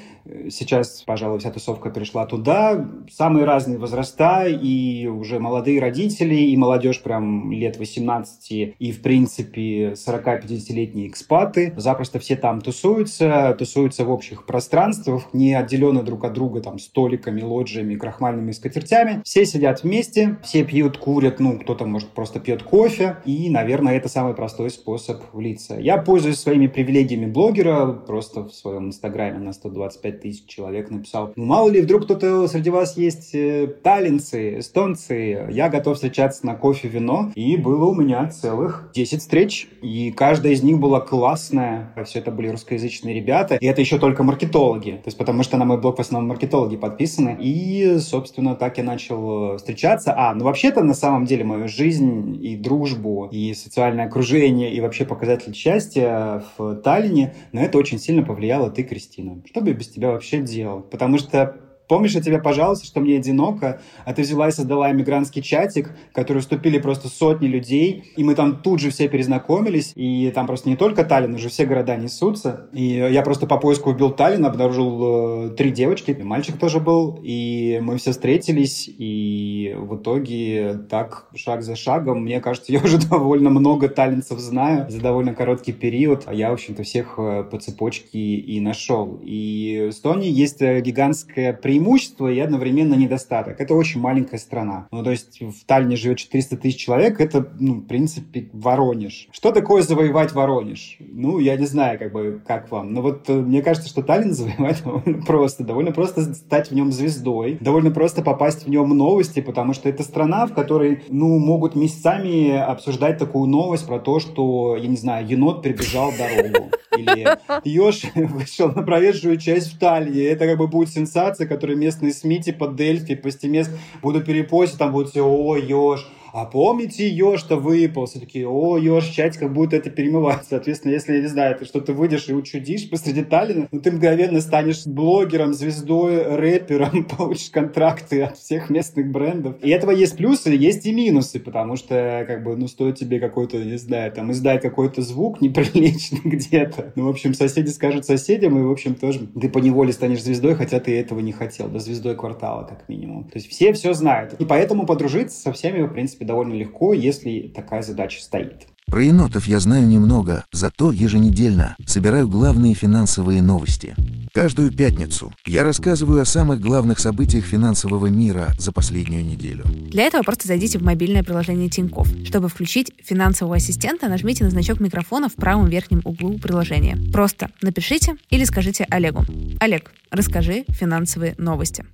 Сейчас, 0.51 1.03
пожалуй, 1.07 1.39
вся 1.39 1.51
тусовка 1.51 1.91
пришла 1.91 2.27
туда. 2.27 2.89
Самые 3.11 3.45
разные 3.45 3.79
возраста, 3.79 4.47
и 4.47 5.07
уже 5.07 5.39
молодые 5.39 5.81
родители, 5.81 6.35
и 6.35 6.57
молодежь 6.57 7.03
прям 7.03 7.51
лет 7.53 7.79
18, 7.79 8.75
и, 8.79 8.93
в 8.93 9.03
принципе, 9.03 9.93
40-50-летние 9.93 11.09
экспаты. 11.09 11.73
Запросто 11.77 12.19
все 12.19 12.37
там 12.37 12.61
тусуются, 12.61 13.55
тусуются 13.59 14.05
в 14.05 14.11
общих 14.11 14.47
пространствах, 14.47 15.29
не 15.33 15.55
отделены 15.55 16.03
друг 16.03 16.25
от 16.25 16.33
друга 16.33 16.61
там 16.61 16.79
столиками, 16.79 17.43
лоджиями, 17.43 17.97
крахмальными 17.97 18.53
скатертями. 18.53 19.23
Все 19.25 19.45
сидят 19.47 19.83
вместе, 19.83 20.39
все 20.43 20.65
пьют, 20.65 20.99
курят, 20.99 21.41
ну, 21.41 21.59
кто-то, 21.59 21.87
может, 21.87 22.11
просто 22.11 22.41
пьет 22.41 22.63
кофе, 22.63 23.17
и, 23.25 23.49
наверное, 23.51 23.97
это 23.97 24.09
самый 24.09 24.35
простой 24.35 24.71
способ 24.71 25.23
влиться. 25.33 25.79
Я 25.79 25.99
пользуюсь 25.99 26.39
своими 26.39 26.67
привилегиями 26.67 27.27
блогера, 27.27 27.93
просто 27.93 28.45
в 28.45 28.53
своем 28.53 28.89
инстаграме 28.89 29.39
на 29.39 29.53
125 29.53 30.10
тысяч 30.13 30.47
человек 30.47 30.91
написал, 30.91 31.33
ну, 31.37 31.45
мало 31.45 31.69
ли, 31.69 31.81
вдруг 31.81 32.05
кто-то 32.05 32.47
среди 32.49 32.71
вас 32.71 32.97
есть 32.97 33.35
э, 33.35 33.67
таллинцы, 33.83 34.59
эстонцы, 34.59 35.47
я 35.51 35.69
готов 35.69 35.97
встречаться 35.97 36.47
на 36.47 36.55
кофе, 36.55 36.89
вино, 36.89 37.31
и 37.35 37.57
было 37.57 37.87
у 37.87 37.95
меня 37.95 38.29
целых 38.29 38.91
10 38.95 39.21
встреч, 39.21 39.69
и 39.83 40.11
каждая 40.13 40.53
из 40.53 40.63
них 40.63 40.79
была 40.79 41.01
классная, 41.01 41.93
все 42.05 42.21
это 42.21 42.31
были 42.31 42.49
русскоязычные 42.49 43.15
ребята, 43.15 43.57
и 43.57 43.67
это 43.67 43.81
еще 43.81 43.99
только 43.99 44.23
маркетологи, 44.23 44.93
то 44.93 45.07
есть 45.07 45.19
потому 45.19 45.43
что 45.43 45.57
на 45.57 45.65
мой 45.65 45.81
блог 45.81 45.99
в 45.99 46.01
основном 46.01 46.29
маркетологи 46.29 46.77
подписаны, 46.77 47.37
и, 47.41 47.99
собственно, 47.99 48.55
так 48.55 48.79
я 48.79 48.85
начал 48.85 49.55
э, 49.55 49.57
встречаться. 49.59 50.15
А, 50.17 50.35
ну 50.35 50.45
вообще-то 50.45 50.83
на 50.83 50.95
самом 50.95 51.25
деле 51.27 51.45
мою 51.45 51.69
жизнь 51.69 52.39
и 52.43 52.57
дружбу, 52.57 53.29
и 53.31 53.55
социальное 53.55 54.07
окружение, 54.07 54.73
и 54.73 54.81
вообще 54.81 55.05
показатель 55.05 55.55
счастья 55.55 56.43
в 56.57 56.77
Таллине, 56.77 57.35
на 57.53 57.61
это 57.61 57.79
очень 57.79 57.99
сильно 57.99 58.23
повлияла 58.23 58.71
ты, 58.71 58.83
Кристина. 58.83 59.43
Что 59.47 59.61
бы 59.61 59.73
без 59.73 59.89
тебя 59.89 60.00
вообще 60.09 60.41
делал? 60.41 60.83
Потому 60.83 61.19
что 61.19 61.57
Помнишь, 61.91 62.13
я 62.13 62.21
тебе 62.21 62.39
пожаловался, 62.39 62.87
что 62.87 63.01
мне 63.01 63.17
одиноко, 63.17 63.81
а 64.05 64.13
ты 64.13 64.23
взяла 64.23 64.47
и 64.47 64.53
создала 64.53 64.93
иммигрантский 64.93 65.43
чатик, 65.43 65.91
в 66.13 66.15
который 66.15 66.39
вступили 66.39 66.79
просто 66.79 67.09
сотни 67.09 67.49
людей, 67.49 68.13
и 68.17 68.23
мы 68.23 68.37
там 68.37 68.63
тут 68.63 68.79
же 68.79 68.91
все 68.91 69.09
перезнакомились, 69.09 69.91
и 69.97 70.31
там 70.33 70.47
просто 70.47 70.69
не 70.69 70.77
только 70.77 71.03
Таллин, 71.03 71.35
уже 71.35 71.49
все 71.49 71.67
города 71.67 71.97
несутся. 71.97 72.69
И 72.73 72.85
я 72.85 73.23
просто 73.23 73.49
по 73.49 73.57
поиску 73.57 73.91
вбил 73.91 74.13
Таллин, 74.13 74.47
обнаружил 74.47 75.49
э, 75.49 75.51
три 75.57 75.73
девочки, 75.73 76.13
и 76.13 76.23
мальчик 76.23 76.59
тоже 76.59 76.79
был, 76.79 77.19
и 77.25 77.81
мы 77.83 77.97
все 77.97 78.13
встретились, 78.13 78.89
и 78.89 79.75
в 79.77 79.97
итоге 79.97 80.79
так 80.89 81.27
шаг 81.35 81.65
за 81.65 81.75
шагом, 81.75 82.23
мне 82.23 82.41
кажется, 82.41 82.71
я 82.73 82.79
уже 82.79 82.99
довольно 82.99 83.51
много 83.51 83.89
таллинцев 83.89 84.39
знаю 84.39 84.89
за 84.89 85.01
довольно 85.01 85.35
короткий 85.35 85.73
период, 85.73 86.23
а 86.27 86.35
я, 86.35 86.51
в 86.51 86.53
общем-то, 86.53 86.85
всех 86.85 87.15
э, 87.19 87.43
по 87.51 87.59
цепочке 87.59 88.21
и 88.21 88.61
нашел. 88.61 89.19
И 89.25 89.87
в 89.89 89.91
Эстонии 89.91 90.31
есть 90.31 90.63
э, 90.63 90.81
гигантская 90.81 91.53
преимущество 91.53 91.80
преимущество 91.81 92.29
и 92.29 92.39
одновременно 92.39 92.95
недостаток. 92.95 93.61
Это 93.61 93.75
очень 93.75 94.01
маленькая 94.01 94.39
страна. 94.39 94.87
Ну, 94.91 95.03
то 95.03 95.11
есть 95.11 95.41
в 95.41 95.65
Таллине 95.65 95.97
живет 95.97 96.19
400 96.19 96.57
тысяч 96.59 96.77
человек, 96.77 97.21
это, 97.21 97.49
ну, 97.59 97.75
в 97.75 97.87
принципе, 97.87 98.49
Воронеж. 98.53 99.29
Что 99.33 99.51
такое 99.51 99.83
завоевать 99.83 100.33
Воронеж? 100.33 100.99
Ну, 101.01 101.39
я 101.39 101.57
не 101.57 101.67
знаю, 101.67 101.99
как 101.99 102.13
бы, 102.13 102.41
как 102.47 102.71
вам. 102.71 102.93
Но 102.93 103.01
вот 103.01 103.29
э, 103.29 103.33
мне 103.33 103.63
кажется, 103.63 103.89
что 103.89 104.03
Таллин 104.03 104.35
завоевать 104.35 104.83
довольно 104.85 105.23
просто. 105.23 105.65
Довольно 105.65 105.93
просто 105.93 106.35
стать 106.35 106.71
в 106.71 106.75
нем 106.75 106.93
звездой. 106.93 107.57
Довольно 107.61 107.91
просто 107.91 108.23
попасть 108.23 108.67
в 108.67 108.71
нем 108.71 108.91
новости, 108.91 109.41
потому 109.41 109.73
что 109.73 109.89
это 109.89 110.03
страна, 110.03 110.47
в 110.47 110.53
которой, 110.53 111.03
ну, 111.09 111.39
могут 111.39 111.75
месяцами 111.75 112.57
обсуждать 112.57 113.19
такую 113.19 113.49
новость 113.49 113.87
про 113.87 113.99
то, 113.99 114.21
что, 114.21 114.77
я 114.77 114.87
не 114.87 114.97
знаю, 114.97 115.27
енот 115.27 115.63
прибежал 115.63 116.13
дорогу. 116.13 116.71
Или 116.97 117.27
еж 117.65 118.03
вышел 118.15 118.69
на 118.73 118.83
проезжую 118.83 119.39
часть 119.39 119.73
в 119.73 119.79
Таллине. 119.79 120.25
Это 120.25 120.47
как 120.47 120.59
бы 120.59 120.69
будет 120.69 120.91
сенсация, 120.91 121.47
которая 121.47 121.70
которые 121.71 121.77
местные 121.77 122.13
СМИ 122.13 122.41
типа 122.41 122.69
Дельфи, 122.69 123.15
Постимес 123.15 123.71
будут 124.03 124.27
перепостить, 124.27 124.79
там 124.79 124.93
будут 124.93 125.11
все, 125.11 125.25
о, 125.25 125.57
еж, 125.57 126.07
а 126.33 126.45
помните 126.45 127.09
еж 127.09 127.41
что 127.41 127.57
выпал? 127.57 128.07
Все 128.07 128.21
такие, 128.21 128.47
о, 128.47 128.77
еж, 128.77 129.07
чатик 129.07 129.41
как 129.41 129.53
будет 129.53 129.73
это 129.73 129.91
перемывать. 129.91 130.45
Соответственно, 130.49 130.93
если, 130.93 131.21
не 131.21 131.27
знаю, 131.27 131.57
ты 131.57 131.65
что-то 131.65 131.93
выйдешь 131.93 132.29
и 132.29 132.35
учудишь 132.35 132.89
посреди 132.89 133.23
Таллина, 133.23 133.69
ну 133.73 133.81
ты 133.81 133.91
мгновенно 133.91 134.41
станешь 134.41 134.87
блогером, 134.87 135.55
звездой, 135.55 136.37
рэпером, 136.37 137.05
получишь 137.17 137.51
контракты 137.51 138.23
от 138.23 138.37
всех 138.37 138.71
местных 138.71 139.11
брендов. 139.11 139.57
И 139.63 139.71
этого 139.71 139.91
есть 139.91 140.17
плюсы, 140.17 140.51
есть 140.51 140.87
и 140.87 140.93
минусы, 140.93 141.41
потому 141.41 141.77
что, 141.77 142.25
как 142.27 142.45
бы, 142.45 142.57
ну, 142.57 142.69
стоит 142.69 142.99
тебе 142.99 143.19
какой-то, 143.19 143.57
не 143.57 143.79
знаю, 143.79 144.13
там, 144.13 144.31
издать 144.33 144.63
какой-то 144.63 145.03
звук 145.03 145.41
неприличный 145.41 146.21
где-то. 146.25 146.93
Ну, 146.97 147.07
в 147.07 147.09
общем, 147.09 147.35
соседи 147.35 147.71
скажут 147.71 148.05
соседям, 148.05 148.59
и, 148.59 148.63
в 148.63 148.71
общем, 148.71 148.95
тоже 148.95 149.27
ты 149.41 149.49
по 149.49 149.59
неволе 149.59 149.93
станешь 149.93 150.23
звездой, 150.23 150.55
хотя 150.55 150.81
ты 150.81 150.99
этого 150.99 151.21
не 151.21 151.33
хотел, 151.33 151.69
да, 151.69 151.79
звездой 151.79 152.17
квартала, 152.17 152.65
как 152.65 152.89
минимум. 152.89 153.25
То 153.25 153.39
есть 153.39 153.49
все 153.49 153.73
все 153.73 153.95
знают. 153.95 154.35
И 154.39 154.45
поэтому 154.45 154.87
подружиться 154.87 155.41
со 155.41 155.53
всеми, 155.53 155.83
в 155.83 155.93
принципе, 155.93 156.20
принципе, 156.21 156.25
довольно 156.25 156.55
легко, 156.55 156.95
если 156.95 157.51
такая 157.55 157.83
задача 157.83 158.21
стоит. 158.21 158.67
Про 158.87 159.05
енотов 159.05 159.47
я 159.47 159.61
знаю 159.61 159.87
немного, 159.87 160.45
зато 160.53 160.91
еженедельно 160.91 161.77
собираю 161.87 162.29
главные 162.29 162.75
финансовые 162.75 163.41
новости. 163.41 163.95
Каждую 164.33 164.73
пятницу 164.73 165.33
я 165.47 165.63
рассказываю 165.63 166.23
о 166.23 166.25
самых 166.25 166.61
главных 166.61 166.99
событиях 166.99 167.45
финансового 167.45 168.07
мира 168.07 168.49
за 168.59 168.73
последнюю 168.73 169.25
неделю. 169.25 169.65
Для 169.65 170.05
этого 170.05 170.23
просто 170.23 170.49
зайдите 170.49 170.79
в 170.79 170.83
мобильное 170.83 171.23
приложение 171.23 171.69
Тинькофф. 171.69 172.09
Чтобы 172.25 172.49
включить 172.49 172.93
финансового 173.03 173.57
ассистента, 173.57 174.09
нажмите 174.09 174.45
на 174.45 174.51
значок 174.51 174.81
микрофона 174.81 175.29
в 175.29 175.35
правом 175.35 175.69
верхнем 175.69 176.01
углу 176.05 176.39
приложения. 176.39 176.97
Просто 177.13 177.51
напишите 177.63 178.17
или 178.31 178.45
скажите 178.45 178.87
Олегу. 178.91 179.25
Олег, 179.61 179.93
расскажи 180.11 180.65
финансовые 180.69 181.35
новости. 181.39 181.85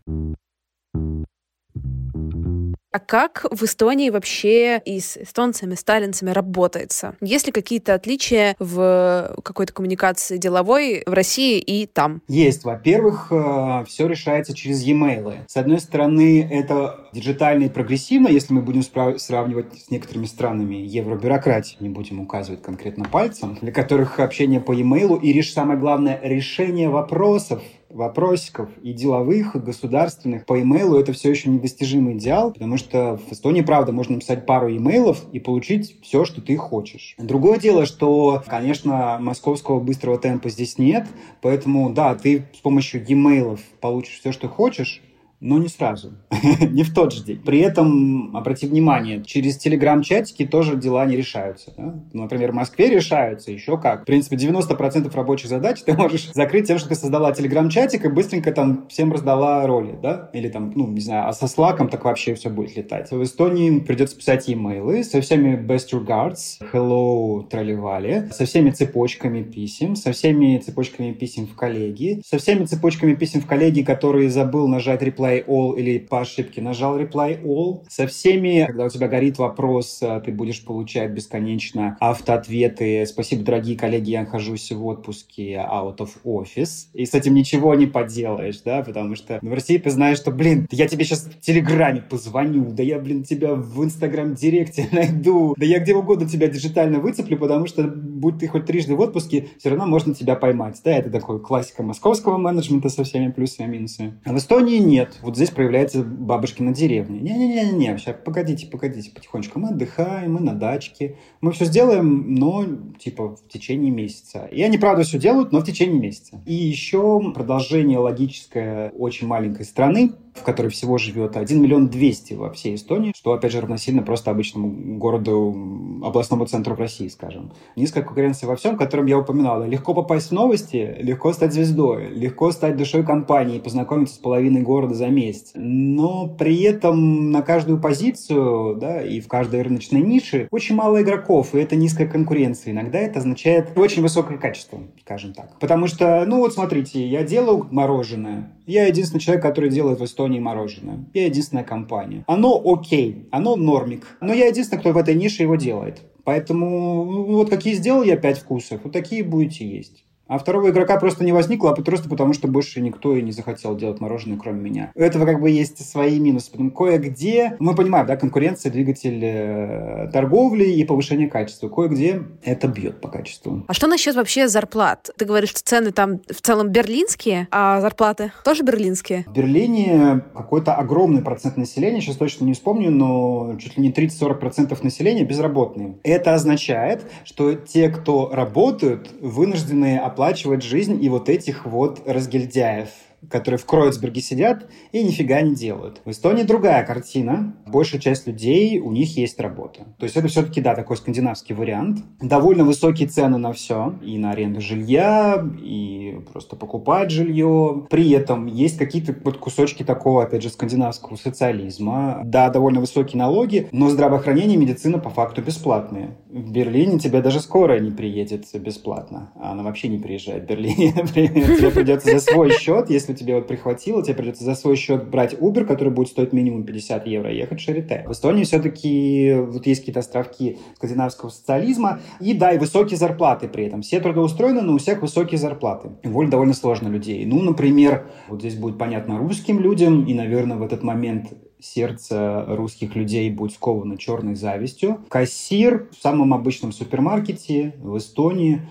А 2.96 2.98
как 2.98 3.44
в 3.50 3.62
Эстонии 3.62 4.08
вообще 4.08 4.80
и 4.82 5.00
с 5.00 5.18
эстонцами, 5.18 5.74
сталинцами 5.74 6.30
работается? 6.30 7.14
Есть 7.20 7.44
ли 7.44 7.52
какие-то 7.52 7.92
отличия 7.92 8.56
в 8.58 9.36
какой-то 9.42 9.74
коммуникации 9.74 10.38
деловой 10.38 11.02
в 11.04 11.12
России 11.12 11.58
и 11.58 11.84
там? 11.84 12.22
Есть. 12.26 12.64
Во-первых, 12.64 13.26
э, 13.30 13.84
все 13.86 14.06
решается 14.06 14.54
через 14.54 14.80
e-mail. 14.80 15.34
С 15.46 15.58
одной 15.58 15.80
стороны, 15.80 16.48
это 16.50 17.10
диджитально 17.12 17.64
и 17.64 17.68
прогрессивно, 17.68 18.28
если 18.28 18.54
мы 18.54 18.62
будем 18.62 18.82
сравнивать 19.18 19.78
с 19.78 19.90
некоторыми 19.90 20.24
странами 20.24 20.76
евробюрократии, 20.76 21.76
не 21.80 21.90
будем 21.90 22.20
указывать 22.20 22.62
конкретно 22.62 23.04
пальцем, 23.04 23.58
для 23.60 23.72
которых 23.72 24.20
общение 24.20 24.62
по 24.62 24.72
e-mail 24.72 25.20
и, 25.20 25.42
самое 25.42 25.78
главное, 25.78 26.18
решение 26.22 26.88
вопросов 26.88 27.60
вопросиков 27.96 28.68
и 28.82 28.92
деловых, 28.92 29.56
и 29.56 29.58
государственных 29.58 30.46
по 30.46 30.60
имейлу 30.60 30.98
это 30.98 31.12
все 31.12 31.30
еще 31.30 31.48
недостижимый 31.48 32.14
идеал, 32.14 32.52
потому 32.52 32.76
что 32.76 33.18
в 33.28 33.32
Эстонии, 33.32 33.62
правда, 33.62 33.92
можно 33.92 34.14
написать 34.14 34.46
пару 34.46 34.70
имейлов 34.70 35.24
и 35.32 35.40
получить 35.40 36.00
все, 36.02 36.24
что 36.24 36.40
ты 36.40 36.56
хочешь. 36.56 37.14
Другое 37.18 37.58
дело, 37.58 37.86
что, 37.86 38.42
конечно, 38.46 39.18
московского 39.20 39.80
быстрого 39.80 40.18
темпа 40.18 40.50
здесь 40.50 40.78
нет, 40.78 41.06
поэтому, 41.40 41.90
да, 41.90 42.14
ты 42.14 42.44
с 42.54 42.58
помощью 42.58 43.04
e-mailов 43.06 43.60
получишь 43.80 44.20
все, 44.20 44.32
что 44.32 44.48
хочешь, 44.48 45.02
но 45.40 45.58
не 45.58 45.68
сразу, 45.68 46.12
не 46.70 46.82
в 46.82 46.94
тот 46.94 47.12
же 47.12 47.22
день. 47.22 47.40
При 47.44 47.60
этом, 47.60 48.34
обрати 48.36 48.66
внимание, 48.66 49.22
через 49.24 49.58
телеграм-чатики 49.58 50.46
тоже 50.46 50.76
дела 50.76 51.04
не 51.04 51.16
решаются. 51.16 51.72
Да? 51.76 51.94
Например, 52.12 52.52
в 52.52 52.54
Москве 52.54 52.88
решаются 52.88 53.52
еще 53.52 53.78
как. 53.78 54.02
В 54.02 54.04
принципе, 54.06 54.36
90% 54.36 55.14
рабочих 55.14 55.48
задач 55.48 55.82
ты 55.82 55.92
можешь 55.94 56.30
закрыть 56.34 56.66
тем, 56.66 56.78
что 56.78 56.88
ты 56.88 56.94
создала 56.94 57.32
телеграм-чатик 57.32 58.04
и 58.04 58.08
быстренько 58.08 58.52
там 58.52 58.86
всем 58.88 59.12
раздала 59.12 59.66
роли, 59.66 59.98
да? 60.02 60.30
Или 60.32 60.48
там, 60.48 60.72
ну, 60.74 60.86
не 60.88 61.00
знаю, 61.00 61.28
а 61.28 61.32
со 61.32 61.48
слаком 61.48 61.88
так 61.88 62.04
вообще 62.04 62.34
все 62.34 62.48
будет 62.48 62.76
летать. 62.76 63.10
В 63.10 63.22
Эстонии 63.22 63.80
придется 63.80 64.16
писать 64.16 64.48
e-mailы 64.48 65.04
со 65.04 65.20
всеми 65.20 65.56
best 65.56 65.92
regards, 65.92 66.58
hello, 66.72 67.46
тролливали, 67.48 68.28
со 68.32 68.46
всеми 68.46 68.70
цепочками 68.70 69.42
писем, 69.42 69.96
со 69.96 70.12
всеми 70.12 70.58
цепочками 70.58 71.12
писем 71.12 71.46
в 71.46 71.54
коллеги, 71.54 72.22
со 72.24 72.38
всеми 72.38 72.64
цепочками 72.64 73.14
писем 73.14 73.40
в 73.40 73.46
коллеги, 73.46 73.82
которые 73.82 74.30
забыл 74.30 74.66
нажать 74.68 75.02
реплай 75.02 75.25
reply 75.26 75.44
all 75.46 75.78
или 75.78 75.98
по 75.98 76.20
ошибке 76.20 76.60
нажал 76.60 76.98
reply 76.98 77.42
all. 77.42 77.84
Со 77.88 78.06
всеми, 78.06 78.64
когда 78.66 78.84
у 78.84 78.88
тебя 78.88 79.08
горит 79.08 79.38
вопрос, 79.38 79.98
э, 80.02 80.20
ты 80.24 80.32
будешь 80.32 80.64
получать 80.64 81.10
бесконечно 81.10 81.96
автоответы. 82.00 83.04
Спасибо, 83.06 83.44
дорогие 83.44 83.76
коллеги, 83.76 84.10
я 84.10 84.20
нахожусь 84.20 84.70
в 84.70 84.84
отпуске 84.86 85.54
out 85.54 85.98
of 85.98 86.10
office. 86.24 86.86
И 86.92 87.06
с 87.06 87.14
этим 87.14 87.34
ничего 87.34 87.74
не 87.74 87.86
поделаешь, 87.86 88.60
да, 88.64 88.82
потому 88.82 89.14
что 89.14 89.38
в 89.42 89.52
России 89.52 89.78
ты 89.78 89.90
знаешь, 89.90 90.18
что, 90.18 90.30
блин, 90.30 90.66
я 90.70 90.88
тебе 90.88 91.04
сейчас 91.04 91.24
в 91.24 91.40
Телеграме 91.40 92.02
позвоню, 92.02 92.70
да 92.70 92.82
я, 92.82 92.98
блин, 92.98 93.22
тебя 93.24 93.54
в 93.54 93.84
Инстаграм-директе 93.84 94.88
найду, 94.92 95.54
да 95.56 95.66
я 95.66 95.80
где 95.80 95.94
угодно 95.94 96.28
тебя 96.28 96.48
диджитально 96.48 97.00
выцеплю, 97.00 97.38
потому 97.38 97.66
что 97.66 97.84
будь 98.16 98.38
ты 98.38 98.48
хоть 98.48 98.66
трижды 98.66 98.94
в 98.96 99.00
отпуске, 99.00 99.48
все 99.58 99.70
равно 99.70 99.86
можно 99.86 100.14
тебя 100.14 100.34
поймать. 100.34 100.80
Да, 100.84 100.92
это 100.92 101.10
такой 101.10 101.40
классика 101.40 101.82
московского 101.82 102.38
менеджмента 102.38 102.88
со 102.88 103.04
всеми 103.04 103.30
плюсами 103.30 103.66
и 103.66 103.70
минусами. 103.70 104.20
А 104.24 104.32
в 104.32 104.36
Эстонии 104.36 104.78
нет. 104.78 105.18
Вот 105.22 105.36
здесь 105.36 105.50
проявляется 105.50 106.02
бабушкина 106.02 106.74
деревня. 106.74 107.20
Не-не-не-не, 107.20 107.98
сейчас 107.98 108.16
погодите, 108.24 108.66
погодите, 108.66 109.10
потихонечку. 109.10 109.58
Мы 109.58 109.68
отдыхаем, 109.68 110.34
мы 110.34 110.40
на 110.40 110.54
дачке. 110.54 111.16
Мы 111.40 111.52
все 111.52 111.64
сделаем, 111.64 112.34
но 112.34 112.64
типа 112.98 113.36
в 113.36 113.48
течение 113.48 113.90
месяца. 113.90 114.48
И 114.50 114.62
они, 114.62 114.78
правда, 114.78 115.02
все 115.02 115.18
делают, 115.18 115.52
но 115.52 115.60
в 115.60 115.64
течение 115.64 116.00
месяца. 116.00 116.40
И 116.46 116.54
еще 116.54 117.32
продолжение 117.32 117.98
логическое 117.98 118.90
очень 118.90 119.26
маленькой 119.26 119.64
страны, 119.64 120.12
в 120.36 120.42
которой 120.42 120.68
всего 120.68 120.98
живет 120.98 121.36
1 121.36 121.60
миллион 121.60 121.88
200 121.88 122.34
во 122.34 122.50
всей 122.50 122.74
Эстонии, 122.74 123.12
что, 123.16 123.32
опять 123.32 123.52
же, 123.52 123.60
равносильно 123.60 124.02
просто 124.02 124.30
обычному 124.30 124.98
городу, 124.98 125.54
областному 126.02 126.46
центру 126.46 126.76
России, 126.76 127.08
скажем. 127.08 127.52
Низкая 127.74 128.04
конкуренция 128.04 128.46
во 128.46 128.56
всем, 128.56 128.76
котором 128.76 129.06
я 129.06 129.18
упоминал. 129.18 129.64
Легко 129.64 129.94
попасть 129.94 130.28
в 130.28 130.32
новости, 130.32 130.96
легко 131.00 131.32
стать 131.32 131.52
звездой, 131.52 132.10
легко 132.10 132.52
стать 132.52 132.76
душой 132.76 133.04
компании, 133.04 133.58
познакомиться 133.58 134.14
с 134.14 134.18
половиной 134.18 134.62
города 134.62 134.94
за 134.94 135.08
месяц. 135.08 135.52
Но 135.54 136.28
при 136.28 136.62
этом 136.62 137.30
на 137.30 137.42
каждую 137.42 137.80
позицию 137.80 138.76
да, 138.76 139.02
и 139.02 139.20
в 139.20 139.28
каждой 139.28 139.62
рыночной 139.62 140.02
нише 140.02 140.48
очень 140.50 140.74
мало 140.74 141.02
игроков, 141.02 141.54
и 141.54 141.58
это 141.58 141.76
низкая 141.76 142.06
конкуренция. 142.06 142.72
Иногда 142.72 142.98
это 142.98 143.20
означает 143.20 143.76
очень 143.76 144.02
высокое 144.02 144.38
качество, 144.38 144.80
скажем 145.00 145.32
так. 145.32 145.58
Потому 145.58 145.86
что, 145.86 146.24
ну 146.26 146.38
вот 146.38 146.54
смотрите, 146.54 147.06
я 147.06 147.22
делаю 147.22 147.66
мороженое, 147.70 148.50
я 148.66 148.86
единственный 148.86 149.20
человек, 149.20 149.42
который 149.42 149.70
делает 149.70 150.00
в 150.00 150.04
Эстонии 150.04 150.40
мороженое. 150.40 151.04
Я 151.14 151.26
единственная 151.26 151.64
компания. 151.64 152.24
Оно 152.26 152.60
окей, 152.64 153.28
оно 153.30 153.56
нормик. 153.56 154.18
Но 154.20 154.34
я 154.34 154.46
единственный, 154.46 154.80
кто 154.80 154.92
в 154.92 154.96
этой 154.96 155.14
нише 155.14 155.42
его 155.42 155.56
делает. 155.56 156.02
Поэтому 156.24 157.04
ну, 157.04 157.36
вот 157.36 157.50
какие 157.50 157.74
сделал 157.74 158.02
я 158.02 158.16
пять 158.16 158.38
вкусов, 158.38 158.80
вот 158.82 158.92
такие 158.92 159.22
будете 159.22 159.64
есть. 159.64 160.04
А 160.28 160.38
второго 160.38 160.70
игрока 160.70 160.98
просто 160.98 161.24
не 161.24 161.32
возникло, 161.32 161.70
а 161.70 161.74
просто 161.74 162.08
потому, 162.08 162.32
что 162.32 162.48
больше 162.48 162.80
никто 162.80 163.14
и 163.14 163.22
не 163.22 163.32
захотел 163.32 163.76
делать 163.76 164.00
мороженое, 164.00 164.38
кроме 164.38 164.60
меня. 164.60 164.90
У 164.94 165.00
этого 165.00 165.24
как 165.24 165.40
бы 165.40 165.50
есть 165.50 165.88
свои 165.88 166.18
минусы. 166.18 166.50
Потому 166.50 166.70
кое-где, 166.72 167.56
мы 167.60 167.74
понимаем, 167.74 168.06
да, 168.06 168.16
конкуренция, 168.16 168.72
двигатель 168.72 169.20
э, 169.22 170.10
торговли 170.12 170.64
и 170.64 170.84
повышение 170.84 171.28
качества. 171.28 171.68
Кое-где 171.68 172.22
это 172.42 172.66
бьет 172.66 173.00
по 173.00 173.08
качеству. 173.08 173.64
А 173.68 173.72
что 173.72 173.86
насчет 173.86 174.16
вообще 174.16 174.48
зарплат? 174.48 175.10
Ты 175.16 175.24
говоришь, 175.24 175.50
что 175.50 175.60
цены 175.62 175.92
там 175.92 176.20
в 176.28 176.40
целом 176.40 176.70
берлинские, 176.70 177.46
а 177.52 177.80
зарплаты 177.80 178.32
тоже 178.44 178.64
берлинские? 178.64 179.24
В 179.28 179.32
Берлине 179.32 180.22
какой-то 180.34 180.74
огромный 180.74 181.22
процент 181.22 181.56
населения, 181.56 182.00
сейчас 182.00 182.16
точно 182.16 182.44
не 182.44 182.54
вспомню, 182.54 182.90
но 182.90 183.56
чуть 183.58 183.76
ли 183.76 183.82
не 183.82 183.92
30-40% 183.92 184.76
населения 184.82 185.24
безработные. 185.24 185.98
Это 186.02 186.34
означает, 186.34 187.10
что 187.24 187.54
те, 187.54 187.88
кто 187.90 188.30
работают, 188.32 189.10
вынуждены 189.20 189.98
оплачивать 190.16 190.62
жизнь 190.62 191.04
и 191.04 191.10
вот 191.10 191.28
этих 191.28 191.66
вот 191.66 192.00
разгильдяев 192.06 192.88
которые 193.30 193.58
в 193.58 193.66
Кройцберге 193.66 194.20
сидят 194.20 194.66
и 194.92 195.02
нифига 195.02 195.40
не 195.40 195.54
делают. 195.54 196.00
В 196.04 196.10
Эстонии 196.10 196.42
другая 196.42 196.84
картина. 196.84 197.54
Большая 197.66 198.00
часть 198.00 198.26
людей, 198.26 198.78
у 198.80 198.92
них 198.92 199.16
есть 199.16 199.40
работа. 199.40 199.86
То 199.98 200.04
есть 200.04 200.16
это 200.16 200.28
все-таки, 200.28 200.60
да, 200.60 200.74
такой 200.74 200.96
скандинавский 200.96 201.54
вариант. 201.54 202.04
Довольно 202.20 202.64
высокие 202.64 203.08
цены 203.08 203.38
на 203.38 203.52
все. 203.52 203.94
И 204.02 204.18
на 204.18 204.30
аренду 204.30 204.60
жилья, 204.60 205.44
и 205.62 206.20
просто 206.32 206.56
покупать 206.56 207.10
жилье. 207.10 207.86
При 207.90 208.10
этом 208.10 208.46
есть 208.46 208.78
какие-то 208.78 209.14
вот 209.24 209.38
кусочки 209.38 209.82
такого, 209.82 210.22
опять 210.22 210.42
же, 210.42 210.48
скандинавского 210.48 211.16
социализма. 211.16 212.20
Да, 212.24 212.50
довольно 212.50 212.80
высокие 212.80 213.18
налоги, 213.18 213.68
но 213.72 213.88
здравоохранение 213.88 214.56
и 214.56 214.60
медицина 214.60 214.98
по 214.98 215.10
факту 215.10 215.42
бесплатные. 215.42 216.16
В 216.28 216.52
Берлине 216.52 216.98
тебе 216.98 217.20
даже 217.20 217.40
скорая 217.40 217.80
не 217.80 217.90
приедет 217.90 218.46
бесплатно. 218.54 219.32
Она 219.40 219.62
вообще 219.62 219.88
не 219.88 219.98
приезжает 219.98 220.44
в 220.44 220.46
Берлине. 220.46 220.92
Тебе 221.14 221.70
придется 221.70 222.10
за 222.10 222.20
свой 222.20 222.50
счет, 222.50 222.90
если 222.90 223.14
тебе 223.16 223.34
вот 223.34 223.46
прихватило, 223.46 224.02
тебе 224.02 224.14
придется 224.14 224.44
за 224.44 224.54
свой 224.54 224.76
счет 224.76 225.08
брать 225.08 225.34
Uber, 225.34 225.64
который 225.64 225.92
будет 225.92 226.08
стоить 226.08 226.32
минимум 226.32 226.64
50 226.64 227.06
евро, 227.06 227.32
и 227.32 227.36
ехать 227.36 227.60
Шарите. 227.60 228.04
В 228.06 228.12
Эстонии 228.12 228.44
все-таки 228.44 229.34
вот 229.38 229.66
есть 229.66 229.80
какие-то 229.80 230.00
островки 230.00 230.58
скандинавского 230.76 231.30
социализма, 231.30 232.00
и 232.20 232.34
да, 232.34 232.52
и 232.52 232.58
высокие 232.58 232.96
зарплаты 232.96 233.48
при 233.48 233.64
этом. 233.64 233.82
Все 233.82 234.00
трудоустроены, 234.00 234.62
но 234.62 234.74
у 234.74 234.78
всех 234.78 235.02
высокие 235.02 235.38
зарплаты. 235.38 235.90
Уволить 236.04 236.30
довольно 236.30 236.54
сложно 236.54 236.88
людей. 236.88 237.24
Ну, 237.26 237.42
например, 237.42 238.06
вот 238.28 238.40
здесь 238.40 238.56
будет 238.56 238.78
понятно 238.78 239.18
русским 239.18 239.60
людям, 239.60 240.04
и, 240.04 240.14
наверное, 240.14 240.56
в 240.56 240.62
этот 240.62 240.82
момент 240.82 241.32
сердце 241.58 242.44
русских 242.48 242.94
людей 242.96 243.30
будет 243.30 243.52
сковано 243.52 243.96
черной 243.96 244.34
завистью. 244.34 245.00
Кассир 245.08 245.88
в 245.96 246.02
самом 246.02 246.34
обычном 246.34 246.72
супермаркете 246.72 247.74
в 247.82 247.96
Эстонии 247.96 248.62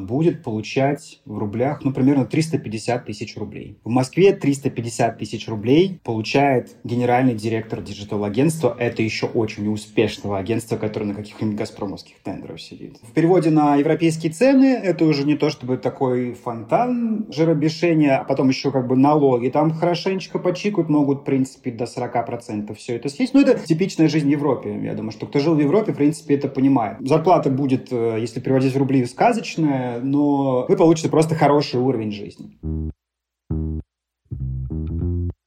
будет 0.00 0.42
получать 0.42 1.20
в 1.24 1.38
рублях, 1.38 1.84
ну, 1.84 1.92
примерно 1.92 2.24
350 2.24 3.06
тысяч 3.06 3.36
рублей. 3.36 3.78
В 3.84 3.90
Москве 3.90 4.32
350 4.32 5.18
тысяч 5.18 5.48
рублей 5.48 6.00
получает 6.04 6.76
генеральный 6.84 7.34
директор 7.34 7.80
digital-агентства. 7.80 8.74
Это 8.78 9.02
еще 9.02 9.26
очень 9.26 9.68
успешного 9.68 10.38
агентства, 10.38 10.76
которое 10.76 11.06
на 11.06 11.14
каких-нибудь 11.14 11.56
газпромовских 11.56 12.16
тендерах 12.22 12.60
сидит. 12.60 12.98
В 13.02 13.12
переводе 13.12 13.50
на 13.50 13.76
европейские 13.76 14.32
цены 14.32 14.74
это 14.74 15.04
уже 15.04 15.24
не 15.24 15.36
то, 15.36 15.50
чтобы 15.50 15.76
такой 15.76 16.34
фонтан 16.34 17.26
жиробешения, 17.30 18.18
а 18.18 18.24
потом 18.24 18.48
еще 18.48 18.70
как 18.70 18.86
бы 18.86 18.96
налоги. 18.96 19.48
Там 19.48 19.72
хорошенечко 19.72 20.38
почикают, 20.38 20.88
могут, 20.88 21.20
в 21.20 21.24
принципе, 21.24 21.70
до 21.70 21.84
40% 21.84 22.74
все 22.74 22.96
это 22.96 23.08
съесть. 23.08 23.34
Но 23.34 23.40
это 23.40 23.58
типичная 23.58 24.08
жизнь 24.08 24.28
в 24.28 24.30
Европе. 24.30 24.78
Я 24.82 24.94
думаю, 24.94 25.12
что 25.12 25.26
кто 25.26 25.38
жил 25.38 25.54
в 25.54 25.60
Европе, 25.60 25.92
в 25.92 25.96
принципе, 25.96 26.34
это 26.34 26.48
понимает. 26.48 26.96
Зарплата 27.00 27.50
будет, 27.50 27.88
э, 27.90 28.18
если 28.20 28.40
переводить 28.40 28.74
в 28.74 28.78
рубли, 28.78 29.04
сказочная, 29.04 29.67
но 30.02 30.66
вы 30.68 30.76
получите 30.76 31.08
просто 31.08 31.34
хороший 31.34 31.80
уровень 31.80 32.12
жизни. 32.12 32.58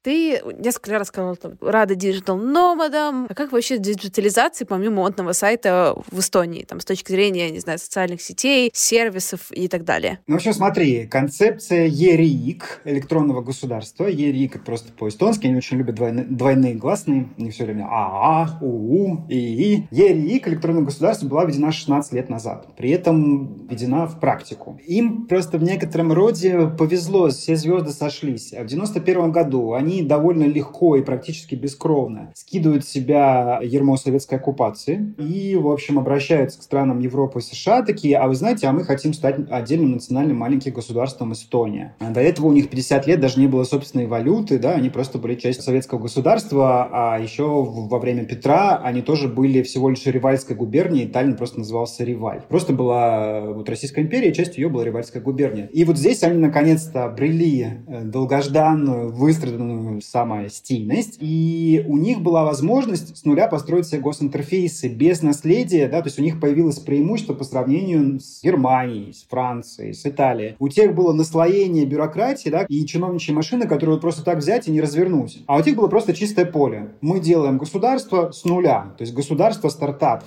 Ты 0.04 0.42
несколько 0.58 0.98
раз 0.98 1.10
сказал, 1.10 1.36
что 1.36 1.54
рада 1.62 1.94
digital 1.94 2.38
nomad 2.38 2.94
ам. 2.94 3.28
А 3.30 3.34
как 3.36 3.52
вообще 3.52 3.78
диджитализация 3.78 4.66
помимо 4.66 4.96
модного 4.96 5.34
сайта 5.34 5.96
в 6.10 6.20
Эстонии, 6.20 6.64
там, 6.64 6.80
с 6.80 6.86
точки 6.86 7.12
зрения, 7.12 7.52
не 7.52 7.60
знаю, 7.60 7.78
социальных 7.78 8.22
сетей, 8.22 8.72
сервисов 8.74 9.52
и 9.52 9.68
так 9.68 9.84
далее? 9.84 10.20
Ну, 10.26 10.34
в 10.34 10.38
общем, 10.38 10.54
смотри, 10.54 11.06
концепция 11.06 11.86
e-riik, 11.86 12.82
электронного 12.86 13.42
государства, 13.42 14.06
e-riik 14.06 14.56
это 14.56 14.66
просто 14.66 14.92
по-эстонски, 14.92 15.46
они 15.46 15.56
очень 15.56 15.78
любят 15.78 15.96
двойные, 15.96 16.26
двойные 16.26 16.74
гласные, 16.74 17.30
у 17.38 17.40
них 17.40 17.52
все 17.52 17.66
время 17.66 17.88
АА, 17.90 18.58
УУ, 18.62 19.28
ИИ. 19.30 19.88
e-riik, 19.92 20.48
электронное 20.48 20.84
государство, 20.84 21.28
была 21.28 21.46
введена 21.46 21.72
16 21.72 22.14
лет 22.14 22.30
назад. 22.30 22.76
При 22.76 22.90
этом 22.90 23.68
введена 23.68 24.08
в 24.08 24.20
практику. 24.20 24.80
Им 24.88 25.28
просто 25.28 25.60
в 25.60 25.64
некотором 25.64 26.12
роде 26.12 26.68
повезло, 26.76 27.30
все 27.30 27.56
звезды 27.56 27.92
сошлись. 27.92 28.52
А 28.54 28.64
в 28.64 28.66
91 28.66 29.32
году 29.32 29.74
они 29.74 29.91
они 29.92 30.02
довольно 30.04 30.46
легко 30.46 30.96
и 30.96 31.02
практически 31.02 31.56
бескровно 31.56 32.32
скидывают 32.36 32.86
с 32.86 32.90
себя 32.90 33.60
ярмо 33.62 33.98
советской 33.98 34.36
оккупации 34.36 35.14
и, 35.18 35.56
в 35.56 35.68
общем, 35.68 36.00
обращаются 36.00 36.60
к 36.60 36.64
странам 36.64 37.00
Европы 37.00 37.40
и 37.40 37.42
США 37.42 37.82
такие, 37.84 38.18
а 38.18 38.28
вы 38.28 38.36
знаете, 38.36 38.68
а 38.68 38.72
мы 38.72 38.84
хотим 38.84 39.14
стать 39.14 39.38
отдельным 39.50 39.94
национальным 39.94 40.38
маленьким 40.38 40.74
государством 40.74 41.34
Эстония. 41.34 41.96
А 42.00 42.12
до 42.12 42.22
этого 42.22 42.48
у 42.48 42.54
них 42.54 42.70
50 42.70 43.08
лет 43.08 43.20
даже 43.20 43.40
не 43.40 43.48
было 43.48 43.64
собственной 43.64 44.08
валюты, 44.08 44.60
да, 44.60 44.74
они 44.74 44.90
просто 44.90 45.18
были 45.18 45.36
частью 45.36 45.64
советского 45.64 46.00
государства, 46.00 46.88
а 46.92 47.20
еще 47.20 47.44
во 47.44 48.00
время 48.00 48.26
Петра 48.26 48.78
они 48.78 49.02
тоже 49.02 49.28
были 49.28 49.62
всего 49.62 49.90
лишь 49.90 50.06
Ревальской 50.06 50.56
губернией, 50.56 51.08
Таллин 51.08 51.36
просто 51.36 51.60
назывался 51.60 52.04
Реваль. 52.04 52.42
Просто 52.48 52.74
была 52.74 53.42
вот 53.42 53.68
Российская 53.70 54.02
империя, 54.02 54.34
частью 54.34 54.64
ее 54.64 54.70
была 54.70 54.86
Ревальская 54.86 55.22
губерния. 55.22 55.68
И 55.68 55.84
вот 55.84 55.98
здесь 55.98 56.24
они 56.24 56.38
наконец-то 56.38 57.06
обрели 57.06 57.68
э, 57.88 58.04
долгожданную, 58.04 59.12
выстраданную 59.12 59.81
самая 60.02 60.50
стильность. 60.50 61.18
И 61.20 61.84
у 61.88 61.98
них 61.98 62.22
была 62.22 62.44
возможность 62.44 63.18
с 63.18 63.26
нуля 63.26 63.48
построить 63.48 63.88
себе 63.88 64.02
госинтерфейсы 64.02 64.88
без 64.88 65.22
наследия, 65.22 65.88
да, 65.88 66.02
то 66.02 66.08
есть 66.08 66.20
у 66.20 66.22
них 66.22 66.40
появилось 66.40 66.80
преимущество 66.80 67.34
по 67.34 67.44
сравнению 67.44 68.20
с 68.20 68.42
Германией, 68.44 69.14
с 69.14 69.26
Францией, 69.30 69.94
с 69.94 70.06
Италией. 70.06 70.56
У 70.60 70.70
тех 70.70 70.96
было 70.96 71.14
наслоение 71.14 71.86
бюрократии, 71.86 72.50
да, 72.50 72.66
и 72.68 72.86
чиновничьи 72.86 73.34
машины, 73.34 73.68
которые 73.68 74.00
просто 74.00 74.24
так 74.24 74.38
взять 74.38 74.68
и 74.68 74.72
не 74.72 74.82
развернуть. 74.82 75.44
А 75.48 75.58
у 75.58 75.62
тех 75.62 75.76
было 75.76 75.88
просто 75.88 76.14
чистое 76.14 76.46
поле. 76.46 76.96
Мы 77.02 77.20
делаем 77.20 77.58
государство 77.58 78.32
с 78.32 78.46
нуля, 78.46 78.94
то 78.98 79.04
есть 79.04 79.14
государство 79.14 79.70
стартап 79.70 80.24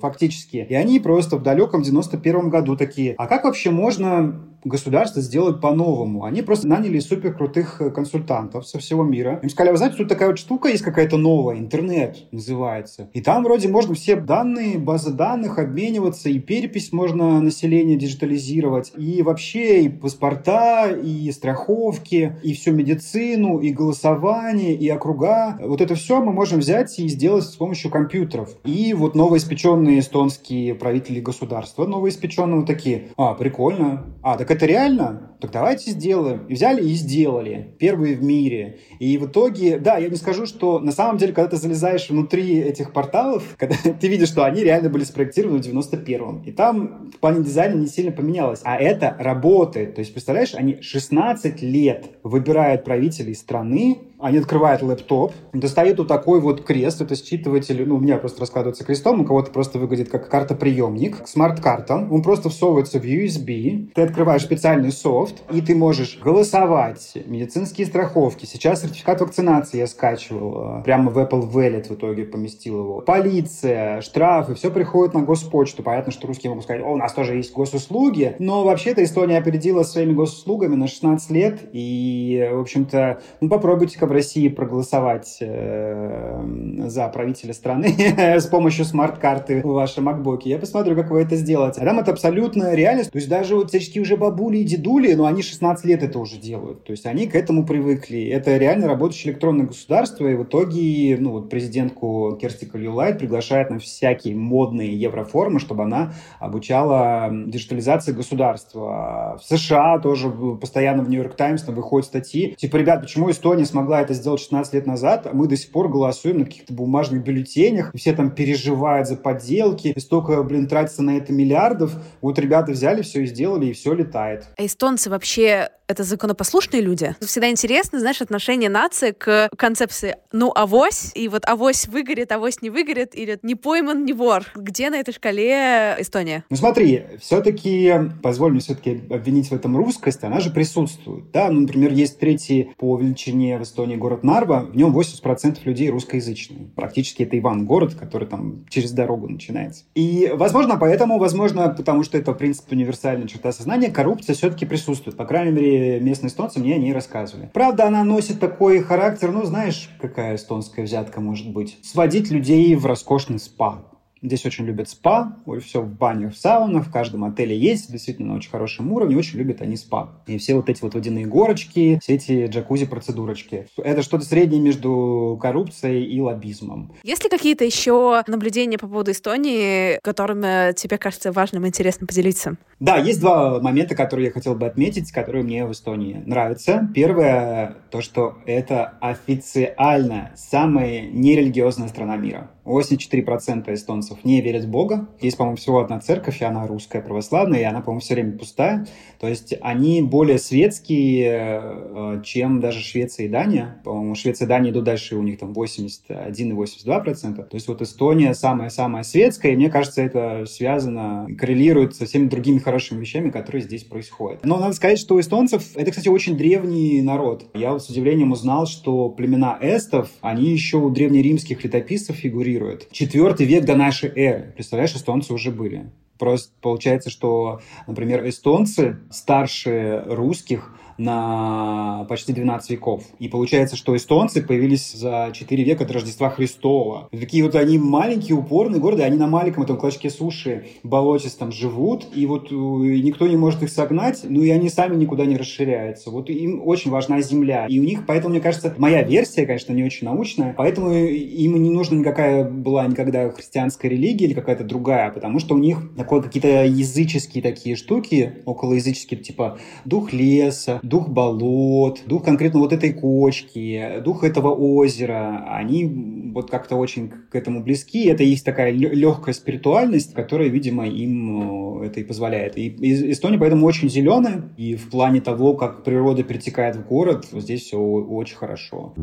фактически. 0.00 0.66
И 0.68 0.74
они 0.74 1.00
просто 1.00 1.36
в 1.36 1.42
далеком 1.42 1.82
91 1.82 2.50
году 2.50 2.76
такие, 2.76 3.14
а 3.18 3.26
как 3.26 3.44
вообще 3.44 3.70
можно 3.70 4.40
государство 4.64 5.22
сделать 5.22 5.60
по-новому. 5.60 6.24
Они 6.24 6.42
просто 6.42 6.68
наняли 6.68 6.98
супер 6.98 7.34
крутых 7.34 7.80
э, 7.80 7.90
консультантов 7.90 8.66
со 8.66 8.78
всего 8.78 9.04
мира. 9.04 9.40
Им 9.42 9.50
сказали, 9.50 9.72
вы 9.72 9.78
знаете, 9.78 9.96
тут 9.96 10.08
такая 10.08 10.28
вот 10.28 10.38
штука 10.38 10.68
есть 10.68 10.82
какая-то 10.82 11.16
новая, 11.16 11.58
интернет 11.58 12.26
называется. 12.32 13.08
И 13.12 13.20
там 13.20 13.44
вроде 13.44 13.68
можно 13.68 13.94
все 13.94 14.16
данные, 14.16 14.78
базы 14.78 15.12
данных 15.12 15.58
обмениваться, 15.58 16.28
и 16.28 16.38
перепись 16.38 16.92
можно 16.92 17.40
населения 17.40 17.96
диджитализировать, 17.96 18.92
и 18.96 19.22
вообще 19.22 19.82
и 19.82 19.88
паспорта, 19.88 20.90
и 20.90 21.30
страховки, 21.30 22.36
и 22.42 22.54
всю 22.54 22.72
медицину, 22.72 23.58
и 23.58 23.70
голосование, 23.70 24.74
и 24.74 24.88
округа. 24.88 25.56
Вот 25.60 25.80
это 25.80 25.94
все 25.94 26.20
мы 26.20 26.32
можем 26.32 26.60
взять 26.60 26.98
и 26.98 27.08
сделать 27.08 27.44
с 27.44 27.56
помощью 27.56 27.90
компьютеров. 27.90 28.56
И 28.64 28.92
вот 28.94 29.14
новоиспеченные 29.14 30.00
эстонские 30.00 30.74
правители 30.74 31.20
государства, 31.20 31.86
новоиспеченные 31.86 32.56
вот 32.56 32.66
такие, 32.66 33.08
а, 33.16 33.34
прикольно, 33.34 34.04
а, 34.22 34.36
так 34.36 34.47
это 34.50 34.66
реально? 34.66 35.36
Так 35.40 35.52
давайте 35.52 35.92
сделаем. 35.92 36.46
И 36.48 36.54
взяли 36.54 36.82
и 36.82 36.94
сделали. 36.94 37.74
Первые 37.78 38.16
в 38.16 38.22
мире. 38.22 38.78
И 38.98 39.16
в 39.18 39.26
итоге, 39.26 39.78
да, 39.78 39.96
я 39.98 40.08
не 40.08 40.16
скажу, 40.16 40.46
что 40.46 40.80
на 40.80 40.90
самом 40.90 41.16
деле, 41.18 41.32
когда 41.32 41.50
ты 41.50 41.56
залезаешь 41.56 42.10
внутри 42.10 42.58
этих 42.58 42.92
порталов, 42.92 43.44
когда 43.56 43.76
ты 43.76 44.08
видишь, 44.08 44.28
что 44.28 44.44
они 44.44 44.62
реально 44.62 44.88
были 44.90 45.04
спроектированы 45.04 45.62
в 45.62 45.66
91-м. 45.66 46.42
И 46.42 46.52
там 46.52 47.10
в 47.14 47.18
плане 47.18 47.44
дизайна 47.44 47.78
не 47.78 47.86
сильно 47.86 48.10
поменялось. 48.10 48.60
А 48.64 48.76
это 48.76 49.16
работает. 49.18 49.94
То 49.94 50.00
есть, 50.00 50.12
представляешь, 50.12 50.54
они 50.54 50.80
16 50.80 51.62
лет 51.62 52.10
выбирают 52.22 52.84
правителей 52.84 53.34
страны, 53.34 54.07
они 54.20 54.38
открывают 54.38 54.82
лэптоп, 54.82 55.32
достают 55.52 55.98
вот 55.98 56.08
такой 56.08 56.40
вот 56.40 56.64
крест, 56.64 57.00
это 57.00 57.14
считыватель, 57.14 57.86
ну, 57.86 57.96
у 57.96 58.00
меня 58.00 58.18
просто 58.18 58.40
раскладывается 58.40 58.84
крестом, 58.84 59.20
у 59.20 59.24
кого-то 59.24 59.50
просто 59.50 59.78
выглядит 59.78 60.08
как 60.08 60.28
карта-приемник, 60.28 61.26
смарт-карта, 61.26 62.06
он 62.10 62.22
просто 62.22 62.48
всовывается 62.48 62.98
в 62.98 63.04
USB, 63.04 63.92
ты 63.94 64.02
открываешь 64.02 64.42
специальный 64.42 64.90
софт, 64.90 65.42
и 65.52 65.60
ты 65.60 65.76
можешь 65.76 66.18
голосовать, 66.22 67.12
медицинские 67.26 67.86
страховки, 67.86 68.46
сейчас 68.46 68.82
сертификат 68.82 69.20
вакцинации 69.20 69.78
я 69.78 69.86
скачивал, 69.86 70.82
прямо 70.82 71.10
в 71.10 71.18
Apple 71.18 71.50
Wallet 71.50 71.88
в 71.88 71.94
итоге 71.94 72.24
поместил 72.24 72.78
его, 72.80 73.00
полиция, 73.00 74.00
штрафы, 74.00 74.54
все 74.54 74.70
приходит 74.70 75.14
на 75.14 75.22
госпочту, 75.22 75.82
понятно, 75.82 76.12
что 76.12 76.26
русские 76.26 76.50
могут 76.50 76.64
сказать, 76.64 76.82
о, 76.82 76.88
у 76.88 76.96
нас 76.96 77.12
тоже 77.12 77.36
есть 77.36 77.52
госуслуги, 77.52 78.34
но 78.38 78.64
вообще-то 78.64 79.04
Эстония 79.04 79.38
опередила 79.38 79.84
своими 79.84 80.12
госуслугами 80.12 80.74
на 80.74 80.88
16 80.88 81.30
лет, 81.30 81.60
и, 81.72 82.48
в 82.52 82.60
общем-то, 82.60 83.20
ну, 83.40 83.48
попробуйте-ка 83.48 84.07
в 84.08 84.12
России 84.12 84.48
проголосовать 84.48 85.38
э, 85.40 86.42
за 86.86 87.08
правителя 87.08 87.52
страны 87.52 87.94
с 88.18 88.46
помощью 88.46 88.84
смарт-карты 88.84 89.60
в 89.62 89.68
вашем 89.68 90.08
MacBook. 90.08 90.40
Я 90.44 90.58
посмотрю, 90.58 90.96
как 90.96 91.10
вы 91.10 91.20
это 91.20 91.36
сделаете. 91.36 91.80
А 91.80 91.84
там 91.84 91.98
это 91.98 92.10
абсолютно 92.12 92.74
реальность. 92.74 93.12
То 93.12 93.18
есть 93.18 93.28
даже 93.28 93.54
вот 93.54 93.68
всяческие 93.68 94.02
уже 94.02 94.16
бабули 94.16 94.58
и 94.58 94.64
дедули, 94.64 95.14
но 95.14 95.26
они 95.26 95.42
16 95.42 95.84
лет 95.84 96.02
это 96.02 96.18
уже 96.18 96.36
делают. 96.36 96.84
То 96.84 96.92
есть 96.92 97.06
они 97.06 97.26
к 97.26 97.34
этому 97.34 97.64
привыкли. 97.64 98.26
Это 98.28 98.56
реально 98.56 98.88
работающее 98.88 99.32
электронное 99.32 99.66
государство. 99.66 100.26
И 100.26 100.34
в 100.34 100.44
итоге 100.44 101.16
ну, 101.20 101.32
вот 101.32 101.50
президентку 101.50 102.36
Керсти 102.40 102.64
Калюлайт 102.64 103.18
приглашает 103.18 103.70
на 103.70 103.78
всякие 103.78 104.34
модные 104.34 104.94
евроформы, 104.98 105.60
чтобы 105.60 105.84
она 105.84 106.14
обучала 106.40 107.30
диджитализации 107.30 108.12
государства. 108.12 109.38
В 109.40 109.56
США 109.56 109.98
тоже 109.98 110.30
постоянно 110.60 111.02
в 111.02 111.10
Нью-Йорк 111.10 111.34
Таймс 111.34 111.66
выходят 111.68 112.06
статьи. 112.06 112.54
Типа, 112.56 112.76
ребят, 112.76 113.00
почему 113.02 113.30
Эстония 113.30 113.64
смогла 113.64 113.97
это 114.00 114.14
сделать 114.14 114.40
16 114.40 114.74
лет 114.74 114.86
назад, 114.86 115.26
а 115.26 115.32
мы 115.32 115.46
до 115.46 115.56
сих 115.56 115.70
пор 115.70 115.88
голосуем 115.88 116.38
на 116.38 116.44
каких-то 116.44 116.72
бумажных 116.72 117.22
бюллетенях, 117.22 117.94
и 117.94 117.98
все 117.98 118.12
там 118.12 118.30
переживают 118.30 119.08
за 119.08 119.16
подделки, 119.16 119.88
и 119.88 120.00
столько, 120.00 120.42
блин, 120.42 120.66
тратится 120.66 121.02
на 121.02 121.16
это 121.16 121.32
миллиардов. 121.32 121.92
Вот 122.20 122.38
ребята 122.38 122.72
взяли 122.72 123.02
все 123.02 123.22
и 123.22 123.26
сделали, 123.26 123.66
и 123.66 123.72
все 123.72 123.92
летает. 123.94 124.46
А 124.56 124.64
эстонцы 124.64 125.10
вообще 125.10 125.70
это 125.88 126.04
законопослушные 126.04 126.82
люди. 126.82 127.16
Всегда 127.22 127.50
интересно, 127.50 127.98
знаешь, 127.98 128.20
отношение 128.20 128.68
нации 128.68 129.12
к 129.12 129.48
концепции 129.56 130.16
«ну, 130.32 130.52
авось», 130.54 131.12
и 131.14 131.28
вот 131.28 131.48
авось 131.48 131.88
выгорит, 131.88 132.30
авось 132.30 132.60
не 132.60 132.68
выгорит, 132.68 133.14
или 133.14 133.38
«не 133.42 133.54
пойман, 133.54 134.04
не 134.04 134.12
вор». 134.12 134.44
Где 134.54 134.90
на 134.90 134.96
этой 134.96 135.14
шкале 135.14 135.96
Эстония? 135.98 136.44
Ну 136.50 136.56
смотри, 136.56 137.04
все-таки, 137.20 137.94
позволь 138.22 138.52
мне 138.52 138.60
все-таки 138.60 139.00
обвинить 139.08 139.48
в 139.48 139.54
этом 139.54 139.78
русскость, 139.78 140.22
она 140.24 140.40
же 140.40 140.50
присутствует. 140.50 141.30
Да, 141.32 141.50
ну, 141.50 141.62
например, 141.62 141.92
есть 141.92 142.18
третий 142.18 142.70
по 142.76 142.98
величине 142.98 143.58
в 143.58 143.62
Эстонии 143.62 143.87
город 143.96 144.24
Нарва, 144.24 144.60
в 144.60 144.76
нем 144.76 144.96
80% 144.96 145.58
людей 145.64 145.90
русскоязычные. 145.90 146.68
Практически 146.74 147.22
это 147.22 147.38
Иван-город, 147.38 147.94
который 147.94 148.26
там 148.28 148.66
через 148.68 148.92
дорогу 148.92 149.28
начинается. 149.28 149.84
И, 149.94 150.30
возможно, 150.34 150.76
поэтому, 150.76 151.18
возможно, 151.18 151.68
потому 151.68 152.02
что 152.02 152.18
это, 152.18 152.32
в 152.32 152.38
принципе, 152.38 152.76
универсальная 152.76 153.26
черта 153.26 153.52
сознания, 153.52 153.90
коррупция 153.90 154.34
все-таки 154.34 154.66
присутствует. 154.66 155.16
По 155.16 155.24
крайней 155.24 155.52
мере, 155.52 156.00
местные 156.00 156.28
эстонцы 156.28 156.60
мне 156.60 156.74
о 156.74 156.78
ней 156.78 156.92
рассказывали. 156.92 157.50
Правда, 157.52 157.86
она 157.86 158.04
носит 158.04 158.40
такой 158.40 158.80
характер, 158.80 159.32
ну, 159.32 159.44
знаешь, 159.44 159.90
какая 160.00 160.36
эстонская 160.36 160.84
взятка 160.84 161.20
может 161.20 161.50
быть? 161.52 161.78
Сводить 161.82 162.30
людей 162.30 162.74
в 162.74 162.86
роскошный 162.86 163.38
спа. 163.38 163.84
Здесь 164.22 164.44
очень 164.46 164.64
любят 164.64 164.88
спа, 164.88 165.36
все 165.60 165.82
в 165.82 165.88
банях, 165.88 166.34
в 166.34 166.38
саунах, 166.38 166.86
в 166.86 166.92
каждом 166.92 167.24
отеле 167.24 167.56
есть, 167.56 167.90
действительно 167.90 168.28
на 168.28 168.36
очень 168.36 168.50
хорошем 168.50 168.92
уровне, 168.92 169.16
очень 169.16 169.38
любят 169.38 169.62
они 169.62 169.76
спа. 169.76 170.22
И 170.26 170.38
все 170.38 170.54
вот 170.54 170.68
эти 170.68 170.82
вот 170.82 170.94
водяные 170.94 171.26
горочки, 171.26 171.98
все 172.02 172.14
эти 172.14 172.46
джакузи-процедурочки. 172.46 173.66
Это 173.76 174.02
что-то 174.02 174.24
среднее 174.24 174.60
между 174.60 175.38
коррупцией 175.40 176.04
и 176.04 176.20
лоббизмом. 176.20 176.92
Есть 177.02 177.24
ли 177.24 177.30
какие-то 177.30 177.64
еще 177.64 178.22
наблюдения 178.26 178.78
по 178.78 178.88
поводу 178.88 179.12
Эстонии, 179.12 179.98
которыми 180.02 180.72
тебе 180.74 180.98
кажется 180.98 181.32
важным 181.32 181.64
и 181.64 181.68
интересно 181.68 182.06
поделиться? 182.06 182.56
Да, 182.80 182.96
есть 182.96 183.20
два 183.20 183.60
момента, 183.60 183.94
которые 183.94 184.26
я 184.26 184.32
хотел 184.32 184.54
бы 184.54 184.66
отметить, 184.66 185.10
которые 185.10 185.44
мне 185.44 185.66
в 185.66 185.72
Эстонии 185.72 186.22
нравятся. 186.26 186.88
Первое, 186.94 187.76
то, 187.90 188.00
что 188.00 188.38
это 188.46 188.94
официально 189.00 190.30
самая 190.36 191.02
нерелигиозная 191.02 191.88
страна 191.88 192.16
мира. 192.16 192.50
84% 192.68 193.72
эстонцев 193.72 194.24
не 194.24 194.40
верят 194.40 194.64
в 194.64 194.70
Бога. 194.70 195.08
Есть, 195.20 195.36
по-моему, 195.36 195.56
всего 195.56 195.80
одна 195.80 196.00
церковь, 196.00 196.40
и 196.40 196.44
она 196.44 196.66
русская 196.66 197.00
православная, 197.00 197.60
и 197.60 197.64
она, 197.64 197.80
по-моему, 197.80 198.00
все 198.00 198.14
время 198.14 198.38
пустая. 198.38 198.86
То 199.18 199.26
есть 199.26 199.54
они 199.60 200.02
более 200.02 200.38
светские, 200.38 201.60
э, 201.62 202.22
чем 202.24 202.60
даже 202.60 202.80
Швеция 202.80 203.26
и 203.26 203.28
Дания. 203.28 203.80
По-моему, 203.84 204.14
Швеция 204.14 204.46
и 204.46 204.48
Дания 204.48 204.70
идут 204.70 204.84
дальше, 204.84 205.16
у 205.16 205.22
них 205.22 205.38
там 205.38 205.54
81 205.54 206.50
и 206.50 206.54
82%. 206.54 207.36
То 207.36 207.54
есть 207.54 207.68
вот 207.68 207.82
Эстония 207.82 208.34
самая-самая 208.34 209.02
светская, 209.02 209.52
и 209.52 209.56
мне 209.56 209.70
кажется, 209.70 210.02
это 210.02 210.44
связано, 210.46 211.26
коррелирует 211.38 211.96
со 211.96 212.06
всеми 212.06 212.28
другими 212.28 212.58
хорошими 212.58 213.00
вещами, 213.00 213.30
которые 213.30 213.62
здесь 213.62 213.84
происходят. 213.84 214.44
Но 214.44 214.58
надо 214.58 214.74
сказать, 214.74 214.98
что 214.98 215.14
у 215.14 215.20
эстонцев, 215.20 215.76
это, 215.76 215.90
кстати, 215.90 216.08
очень 216.08 216.36
древний 216.36 217.00
народ. 217.02 217.46
Я 217.54 217.72
вот 217.72 217.82
с 217.82 217.88
удивлением 217.88 218.32
узнал, 218.32 218.66
что 218.66 219.08
племена 219.08 219.58
эстов, 219.60 220.10
они 220.20 220.50
еще 220.50 220.76
у 220.76 220.90
древнеримских 220.90 221.64
летописцев 221.64 222.16
фигурируют 222.16 222.57
фигурирует. 222.58 222.90
Четвертый 222.90 223.46
век 223.46 223.64
до 223.64 223.76
нашей 223.76 224.10
эры. 224.10 224.52
Представляешь, 224.54 224.94
эстонцы 224.94 225.32
уже 225.32 225.50
были. 225.50 225.90
Просто 226.18 226.52
получается, 226.60 227.10
что, 227.10 227.60
например, 227.86 228.28
эстонцы 228.28 228.98
старше 229.10 230.02
русских 230.06 230.74
на 230.98 232.04
почти 232.08 232.32
12 232.32 232.70
веков. 232.70 233.04
И 233.18 233.28
получается, 233.28 233.76
что 233.76 233.96
эстонцы 233.96 234.42
появились 234.42 234.92
за 234.92 235.30
4 235.32 235.64
века 235.64 235.86
до 235.86 235.94
Рождества 235.94 236.30
Христова. 236.30 237.08
Такие 237.10 237.44
вот 237.44 237.54
они 237.54 237.78
маленькие, 237.78 238.36
упорные, 238.36 238.80
гордые, 238.80 239.06
они 239.06 239.16
на 239.16 239.26
маленьком 239.26 239.62
этом 239.62 239.76
клочке 239.76 240.10
суши 240.10 240.66
болотистом 240.82 241.52
живут, 241.52 242.06
и 242.14 242.26
вот 242.26 242.50
э, 242.50 242.54
никто 242.54 243.26
не 243.26 243.36
может 243.36 243.62
их 243.62 243.70
согнать, 243.70 244.22
ну 244.24 244.42
и 244.42 244.50
они 244.50 244.68
сами 244.68 244.96
никуда 244.96 245.24
не 245.24 245.36
расширяются. 245.36 246.10
Вот 246.10 246.30
им 246.30 246.62
очень 246.66 246.90
важна 246.90 247.20
земля. 247.20 247.66
И 247.68 247.78
у 247.78 247.84
них, 247.84 248.04
поэтому, 248.06 248.30
мне 248.30 248.40
кажется, 248.40 248.74
моя 248.78 249.02
версия, 249.02 249.46
конечно, 249.46 249.72
не 249.72 249.84
очень 249.84 250.06
научная, 250.06 250.54
поэтому 250.56 250.92
им 250.92 251.62
не 251.62 251.70
нужна 251.70 251.96
никакая 251.96 252.44
была 252.44 252.86
никогда 252.86 253.30
христианская 253.30 253.88
религия 253.88 254.26
или 254.26 254.34
какая-то 254.34 254.64
другая, 254.64 255.10
потому 255.10 255.38
что 255.38 255.54
у 255.54 255.58
них 255.58 255.78
такое 255.96 256.20
какие-то 256.22 256.64
языческие 256.64 257.42
такие 257.42 257.76
штуки, 257.76 258.42
околоязыческие, 258.44 259.20
типа 259.20 259.58
дух 259.84 260.12
леса, 260.12 260.80
дух 260.88 261.08
болот, 261.08 262.00
дух 262.06 262.24
конкретно 262.24 262.60
вот 262.60 262.72
этой 262.72 262.92
кочки, 262.92 264.00
дух 264.04 264.24
этого 264.24 264.54
озера, 264.54 265.44
они 265.48 266.32
вот 266.34 266.50
как-то 266.50 266.76
очень 266.76 267.10
к 267.30 267.34
этому 267.34 267.62
близки. 267.62 268.06
Это 268.06 268.22
есть 268.22 268.44
такая 268.44 268.70
легкая 268.72 269.34
спиритуальность, 269.34 270.14
которая, 270.14 270.48
видимо, 270.48 270.86
им 270.86 271.82
э, 271.82 271.86
это 271.86 272.00
и 272.00 272.04
позволяет. 272.04 272.56
И 272.56 273.12
Эстония 273.12 273.38
поэтому 273.38 273.66
очень 273.66 273.88
зеленая, 273.88 274.50
и 274.56 274.74
в 274.74 274.90
плане 274.90 275.20
того, 275.20 275.54
как 275.54 275.84
природа 275.84 276.22
перетекает 276.22 276.76
в 276.76 276.86
город, 276.86 277.26
здесь 277.32 277.62
все 277.62 277.78
очень 277.78 278.36
хорошо. 278.36 278.94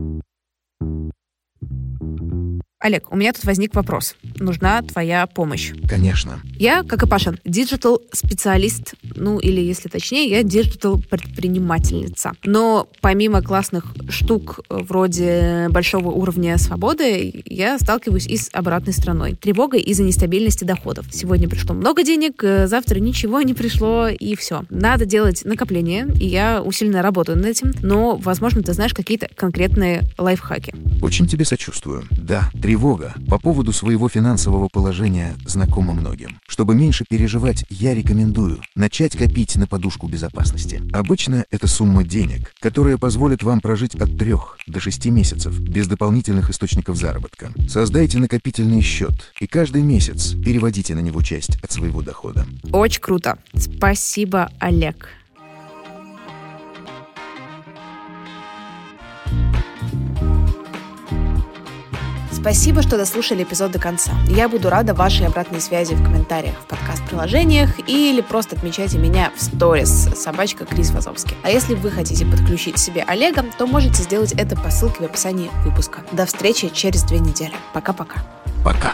Олег, 2.86 3.12
у 3.12 3.16
меня 3.16 3.34
тут 3.34 3.46
возник 3.46 3.74
вопрос. 3.74 4.16
Нужна 4.38 4.80
твоя 4.84 5.26
помощь. 5.26 5.74
Конечно. 5.90 6.40
Я, 6.60 6.84
как 6.84 7.02
и 7.02 7.08
Паша, 7.08 7.36
digital-специалист 7.44 8.94
ну 9.16 9.40
или 9.40 9.60
если 9.62 9.90
точнее, 9.90 10.30
я 10.30 10.44
digital-предпринимательница. 10.44 12.34
Но 12.44 12.88
помимо 13.02 13.42
классных 13.42 13.96
штук 14.10 14.60
вроде 14.70 15.68
большого 15.70 16.10
уровня 16.10 16.58
свободы, 16.58 17.44
я 17.46 17.80
сталкиваюсь 17.80 18.28
и 18.28 18.38
с 18.38 18.50
обратной 18.52 18.94
стороной. 18.94 19.34
Тревогой 19.36 19.82
из-за 19.82 20.04
нестабильности 20.04 20.64
доходов. 20.64 21.08
Сегодня 21.12 21.50
пришло 21.50 21.74
много 21.74 22.04
денег, 22.04 22.44
завтра 22.44 23.00
ничего 23.00 23.42
не 23.42 23.54
пришло, 23.54 24.08
и 24.08 24.36
все. 24.36 24.66
Надо 24.70 25.06
делать 25.06 25.44
накопление, 25.46 26.08
и 26.20 26.28
я 26.28 26.62
усиленно 26.62 27.02
работаю 27.02 27.38
над 27.38 27.48
этим, 27.48 27.74
но, 27.82 28.16
возможно, 28.16 28.62
ты 28.62 28.74
знаешь 28.74 28.94
какие-то 28.94 29.28
конкретные 29.36 30.04
лайфхаки. 30.18 30.76
Очень 31.02 31.28
тебе 31.28 31.46
сочувствую. 31.46 32.04
Да, 32.12 32.52
тревога 32.62 32.75
по 33.30 33.40
поводу 33.40 33.72
своего 33.72 34.10
финансового 34.10 34.68
положения 34.68 35.36
знакома 35.46 35.94
многим. 35.94 36.40
Чтобы 36.48 36.76
меньше 36.76 37.06
переживать, 37.10 37.66
я 37.70 37.94
рекомендую 37.94 38.62
начать 38.76 39.18
копить 39.18 39.56
на 39.56 39.68
подушку 39.68 40.08
безопасности. 40.08 40.82
Обычно 40.94 41.46
это 41.52 41.68
сумма 41.68 42.04
денег, 42.04 42.54
которая 42.60 42.98
позволит 42.98 43.44
вам 43.44 43.60
прожить 43.62 43.96
от 43.96 44.18
3 44.18 44.36
до 44.68 44.80
6 44.80 45.06
месяцев 45.08 45.58
без 45.60 45.88
дополнительных 45.88 46.50
источников 46.50 46.98
заработка. 46.98 47.52
Создайте 47.68 48.18
накопительный 48.20 48.82
счет 48.82 49.34
и 49.40 49.48
каждый 49.48 49.82
месяц 49.82 50.34
переводите 50.34 50.96
на 50.96 51.00
него 51.00 51.22
часть 51.22 51.62
от 51.64 51.72
своего 51.72 52.02
дохода. 52.02 52.46
Очень 52.72 53.02
круто. 53.02 53.38
Спасибо, 53.54 54.52
Олег. 54.60 55.08
Спасибо, 62.46 62.84
что 62.84 62.96
дослушали 62.96 63.42
эпизод 63.42 63.72
до 63.72 63.80
конца. 63.80 64.12
Я 64.28 64.48
буду 64.48 64.70
рада 64.70 64.94
вашей 64.94 65.26
обратной 65.26 65.60
связи 65.60 65.96
в 65.96 66.04
комментариях 66.04 66.54
в 66.62 66.66
подкаст-приложениях 66.68 67.72
или 67.90 68.22
просто 68.22 68.56
отмечайте 68.56 69.00
меня 69.00 69.32
в 69.36 69.42
сторис 69.42 69.90
собачка 70.16 70.64
Крис 70.64 70.92
Вазовский. 70.92 71.36
А 71.42 71.50
если 71.50 71.74
вы 71.74 71.90
хотите 71.90 72.24
подключить 72.24 72.78
себе 72.78 73.04
Олега, 73.08 73.44
то 73.58 73.66
можете 73.66 74.04
сделать 74.04 74.34
это 74.34 74.56
по 74.56 74.70
ссылке 74.70 75.00
в 75.00 75.06
описании 75.06 75.50
выпуска. 75.64 76.02
До 76.12 76.28
встречи 76.28 76.70
через 76.70 77.02
две 77.02 77.18
недели. 77.18 77.54
Пока-пока. 77.74 78.22
Пока. 78.64 78.94